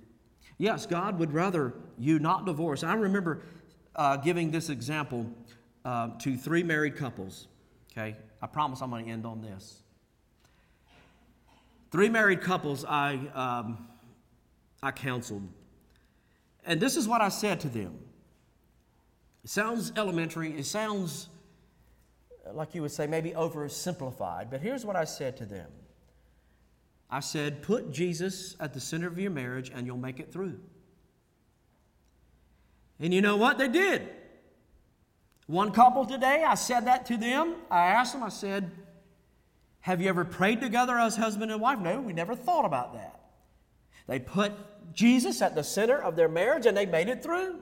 Yes, 0.57 0.85
God 0.85 1.19
would 1.19 1.33
rather 1.33 1.73
you 1.97 2.19
not 2.19 2.45
divorce. 2.45 2.83
I 2.83 2.93
remember 2.93 3.43
uh, 3.95 4.17
giving 4.17 4.51
this 4.51 4.69
example 4.69 5.29
uh, 5.85 6.09
to 6.19 6.35
three 6.35 6.63
married 6.63 6.97
couples. 6.97 7.47
Okay, 7.91 8.15
I 8.41 8.47
promise 8.47 8.81
I'm 8.81 8.89
going 8.89 9.05
to 9.05 9.11
end 9.11 9.25
on 9.25 9.41
this. 9.41 9.83
Three 11.91 12.09
married 12.09 12.41
couples 12.41 12.85
I, 12.85 13.15
um, 13.33 13.87
I 14.81 14.91
counseled. 14.91 15.47
And 16.65 16.79
this 16.79 16.95
is 16.95 17.07
what 17.07 17.21
I 17.21 17.29
said 17.29 17.61
to 17.61 17.69
them. 17.69 17.97
It 19.43 19.49
sounds 19.49 19.91
elementary, 19.95 20.51
it 20.51 20.65
sounds 20.65 21.29
like 22.53 22.75
you 22.75 22.81
would 22.81 22.91
say 22.91 23.07
maybe 23.07 23.31
oversimplified, 23.31 24.49
but 24.49 24.61
here's 24.61 24.85
what 24.85 24.95
I 24.95 25.05
said 25.05 25.37
to 25.37 25.45
them 25.45 25.69
I 27.09 27.21
said, 27.21 27.63
Put 27.63 27.91
Jesus 27.91 28.55
at 28.59 28.73
the 28.73 28.79
center 28.79 29.07
of 29.07 29.17
your 29.17 29.31
marriage 29.31 29.71
and 29.73 29.87
you'll 29.87 29.97
make 29.97 30.19
it 30.19 30.31
through. 30.31 30.59
And 32.99 33.13
you 33.13 33.21
know 33.21 33.37
what? 33.37 33.57
They 33.57 33.69
did. 33.69 34.09
One 35.47 35.71
couple 35.71 36.05
today, 36.05 36.43
I 36.47 36.53
said 36.55 36.85
that 36.85 37.07
to 37.07 37.17
them. 37.17 37.55
I 37.71 37.87
asked 37.87 38.13
them, 38.13 38.21
I 38.21 38.29
said, 38.29 38.69
Have 39.81 40.01
you 40.01 40.09
ever 40.09 40.25
prayed 40.25 40.61
together 40.61 40.97
as 40.97 41.15
husband 41.15 41.51
and 41.51 41.61
wife? 41.61 41.79
No, 41.79 42.01
we 42.01 42.13
never 42.13 42.35
thought 42.35 42.65
about 42.65 42.93
that. 42.93 43.19
They 44.07 44.19
put 44.19 44.51
Jesus 44.93 45.41
at 45.41 45.55
the 45.55 45.63
center 45.63 46.01
of 46.01 46.15
their 46.15 46.27
marriage 46.27 46.65
and 46.65 46.75
they 46.75 46.85
made 46.85 47.09
it 47.09 47.23
through. 47.23 47.59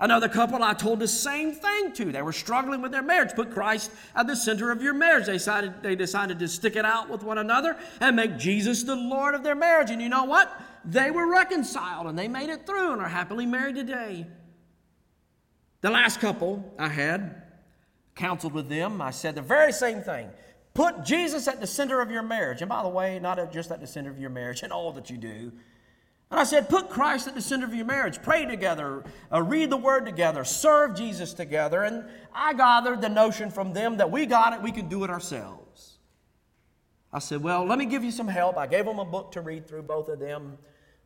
Another 0.00 0.28
couple 0.28 0.62
I 0.62 0.72
told 0.72 0.98
the 1.00 1.08
same 1.08 1.52
thing 1.52 1.92
to. 1.92 2.12
They 2.12 2.22
were 2.22 2.32
struggling 2.32 2.80
with 2.80 2.92
their 2.92 3.02
marriage. 3.02 3.34
Put 3.34 3.52
Christ 3.52 3.90
at 4.16 4.26
the 4.26 4.34
center 4.34 4.70
of 4.70 4.82
your 4.82 4.94
marriage. 4.94 5.26
They 5.26 5.34
decided, 5.34 5.82
they 5.82 5.94
decided 5.94 6.38
to 6.38 6.48
stick 6.48 6.76
it 6.76 6.84
out 6.84 7.10
with 7.10 7.22
one 7.22 7.38
another 7.38 7.76
and 8.00 8.16
make 8.16 8.38
Jesus 8.38 8.82
the 8.82 8.96
Lord 8.96 9.34
of 9.34 9.44
their 9.44 9.54
marriage. 9.54 9.90
And 9.90 10.00
you 10.00 10.08
know 10.08 10.24
what? 10.24 10.60
They 10.84 11.10
were 11.10 11.30
reconciled 11.30 12.06
and 12.06 12.18
they 12.18 12.28
made 12.28 12.48
it 12.48 12.66
through 12.66 12.92
and 12.92 13.02
are 13.02 13.08
happily 13.08 13.46
married 13.46 13.76
today. 13.76 14.26
The 15.82 15.90
last 15.90 16.20
couple 16.20 16.74
I 16.78 16.88
had 16.88 17.42
counseled 18.14 18.52
with 18.52 18.68
them, 18.68 19.00
I 19.00 19.10
said 19.10 19.34
the 19.34 19.42
very 19.42 19.72
same 19.72 20.02
thing. 20.02 20.28
Put 20.74 21.04
Jesus 21.04 21.48
at 21.48 21.60
the 21.60 21.66
center 21.66 22.00
of 22.00 22.10
your 22.10 22.22
marriage. 22.22 22.62
And 22.62 22.68
by 22.68 22.82
the 22.82 22.88
way, 22.88 23.18
not 23.18 23.52
just 23.52 23.70
at 23.70 23.80
the 23.80 23.86
center 23.86 24.10
of 24.10 24.18
your 24.18 24.30
marriage, 24.30 24.62
in 24.62 24.72
all 24.72 24.92
that 24.92 25.10
you 25.10 25.18
do. 25.18 25.52
And 26.30 26.40
I 26.40 26.44
said, 26.44 26.70
put 26.70 26.88
Christ 26.88 27.28
at 27.28 27.34
the 27.34 27.42
center 27.42 27.66
of 27.66 27.74
your 27.74 27.84
marriage. 27.84 28.22
Pray 28.22 28.46
together, 28.46 29.04
uh, 29.30 29.42
read 29.42 29.68
the 29.68 29.76
word 29.76 30.06
together, 30.06 30.44
serve 30.44 30.96
Jesus 30.96 31.34
together. 31.34 31.82
And 31.82 32.04
I 32.32 32.54
gathered 32.54 33.02
the 33.02 33.10
notion 33.10 33.50
from 33.50 33.74
them 33.74 33.98
that 33.98 34.10
we 34.10 34.24
got 34.24 34.54
it, 34.54 34.62
we 34.62 34.72
can 34.72 34.88
do 34.88 35.04
it 35.04 35.10
ourselves. 35.10 35.98
I 37.12 37.18
said, 37.18 37.42
well, 37.42 37.66
let 37.66 37.78
me 37.78 37.84
give 37.84 38.02
you 38.02 38.10
some 38.10 38.28
help. 38.28 38.56
I 38.56 38.66
gave 38.66 38.86
them 38.86 38.98
a 38.98 39.04
book 39.04 39.32
to 39.32 39.42
read 39.42 39.68
through, 39.68 39.82
both 39.82 40.08
of 40.08 40.18
them. 40.18 40.56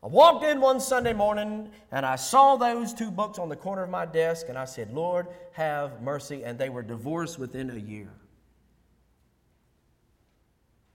I 0.07 0.09
walked 0.09 0.45
in 0.45 0.61
one 0.61 0.79
Sunday 0.79 1.13
morning 1.13 1.69
and 1.91 2.07
I 2.07 2.15
saw 2.15 2.55
those 2.55 2.95
two 2.95 3.11
books 3.11 3.41
on 3.41 3.49
the 3.49 3.57
corner 3.57 3.83
of 3.83 3.91
my 3.91 4.07
desk 4.07 4.47
and 4.49 4.57
I 4.57 4.65
said, 4.65 4.93
Lord, 4.93 5.27
have 5.51 6.01
mercy. 6.01 6.45
And 6.45 6.57
they 6.57 6.69
were 6.69 6.85
divorced 6.85 7.41
within 7.41 7.71
a 7.71 7.77
year. 7.77 8.13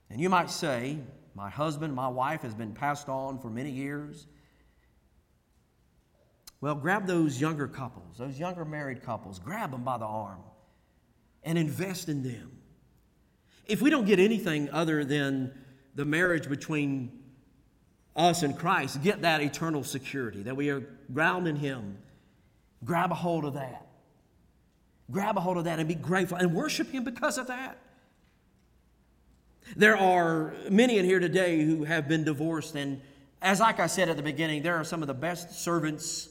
And 0.08 0.18
you 0.18 0.30
might 0.30 0.48
say, 0.48 0.96
my 1.34 1.50
husband, 1.50 1.94
my 1.94 2.08
wife 2.08 2.40
has 2.40 2.54
been 2.54 2.72
passed 2.72 3.10
on 3.10 3.38
for 3.38 3.50
many 3.50 3.68
years. 3.68 4.28
Well, 6.62 6.74
grab 6.74 7.06
those 7.06 7.38
younger 7.38 7.68
couples, 7.68 8.16
those 8.16 8.38
younger 8.38 8.64
married 8.64 9.02
couples, 9.02 9.38
grab 9.38 9.72
them 9.72 9.84
by 9.84 9.98
the 9.98 10.06
arm 10.06 10.40
and 11.42 11.58
invest 11.58 12.08
in 12.08 12.22
them. 12.22 12.50
If 13.66 13.82
we 13.82 13.90
don't 13.90 14.06
get 14.06 14.18
anything 14.18 14.70
other 14.70 15.04
than 15.04 15.52
the 15.94 16.06
marriage 16.06 16.48
between 16.48 17.21
us 18.14 18.42
in 18.42 18.54
Christ, 18.54 19.02
get 19.02 19.22
that 19.22 19.40
eternal 19.40 19.84
security, 19.84 20.42
that 20.42 20.56
we 20.56 20.70
are 20.70 20.80
ground 21.12 21.48
in 21.48 21.56
Him, 21.56 21.98
grab 22.84 23.10
a 23.10 23.14
hold 23.14 23.44
of 23.44 23.54
that. 23.54 23.86
Grab 25.10 25.36
a 25.36 25.40
hold 25.40 25.58
of 25.58 25.64
that 25.64 25.78
and 25.78 25.88
be 25.88 25.94
grateful 25.94 26.36
and 26.36 26.54
worship 26.54 26.90
Him 26.90 27.04
because 27.04 27.38
of 27.38 27.46
that. 27.48 27.78
There 29.76 29.96
are 29.96 30.54
many 30.70 30.98
in 30.98 31.04
here 31.04 31.20
today 31.20 31.62
who 31.62 31.84
have 31.84 32.08
been 32.08 32.24
divorced, 32.24 32.74
and 32.74 33.00
as 33.40 33.60
like 33.60 33.80
I 33.80 33.86
said 33.86 34.08
at 34.08 34.16
the 34.16 34.22
beginning, 34.22 34.62
there 34.62 34.76
are 34.76 34.84
some 34.84 35.02
of 35.02 35.08
the 35.08 35.14
best 35.14 35.62
servants 35.62 36.28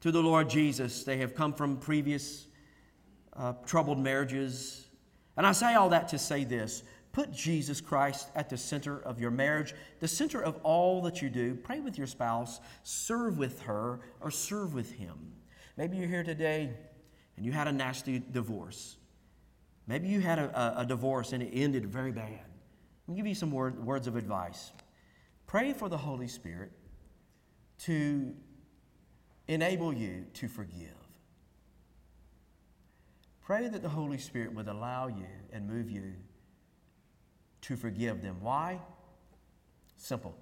to 0.00 0.10
the 0.10 0.22
Lord 0.22 0.48
Jesus. 0.48 1.04
They 1.04 1.18
have 1.18 1.34
come 1.34 1.52
from 1.52 1.76
previous 1.76 2.46
uh, 3.34 3.54
troubled 3.64 3.98
marriages. 3.98 4.86
And 5.36 5.46
I 5.46 5.52
say 5.52 5.74
all 5.74 5.90
that 5.90 6.08
to 6.08 6.18
say 6.18 6.44
this 6.44 6.82
put 7.16 7.32
Jesus 7.32 7.80
Christ 7.80 8.28
at 8.34 8.50
the 8.50 8.58
center 8.58 9.00
of 9.00 9.18
your 9.18 9.30
marriage, 9.30 9.74
the 10.00 10.06
center 10.06 10.38
of 10.38 10.60
all 10.62 11.00
that 11.00 11.22
you 11.22 11.30
do. 11.30 11.54
Pray 11.54 11.80
with 11.80 11.96
your 11.96 12.06
spouse, 12.06 12.60
serve 12.82 13.38
with 13.38 13.62
her, 13.62 14.00
or 14.20 14.30
serve 14.30 14.74
with 14.74 14.92
him. 14.92 15.32
Maybe 15.78 15.96
you're 15.96 16.10
here 16.10 16.24
today 16.24 16.74
and 17.38 17.46
you 17.46 17.52
had 17.52 17.68
a 17.68 17.72
nasty 17.72 18.18
divorce. 18.18 18.98
Maybe 19.86 20.08
you 20.08 20.20
had 20.20 20.38
a, 20.38 20.60
a, 20.60 20.82
a 20.82 20.84
divorce 20.84 21.32
and 21.32 21.42
it 21.42 21.52
ended 21.54 21.86
very 21.86 22.12
bad. 22.12 22.28
Let 22.28 23.08
me 23.08 23.16
give 23.16 23.26
you 23.26 23.34
some 23.34 23.50
word, 23.50 23.82
words 23.82 24.06
of 24.06 24.16
advice. 24.16 24.72
Pray 25.46 25.72
for 25.72 25.88
the 25.88 25.96
Holy 25.96 26.28
Spirit 26.28 26.70
to 27.84 28.34
enable 29.48 29.90
you 29.90 30.26
to 30.34 30.48
forgive. 30.48 30.92
Pray 33.40 33.68
that 33.68 33.80
the 33.80 33.88
Holy 33.88 34.18
Spirit 34.18 34.52
would 34.52 34.68
allow 34.68 35.06
you 35.06 35.24
and 35.50 35.66
move 35.66 35.90
you 35.90 36.12
to 37.66 37.76
forgive 37.76 38.22
them. 38.22 38.36
Why? 38.40 38.78
Simple. 39.96 40.34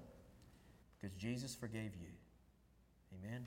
Because 1.01 1.17
Jesus 1.17 1.55
forgave 1.55 1.93
you. 2.01 2.09
Amen. 3.19 3.47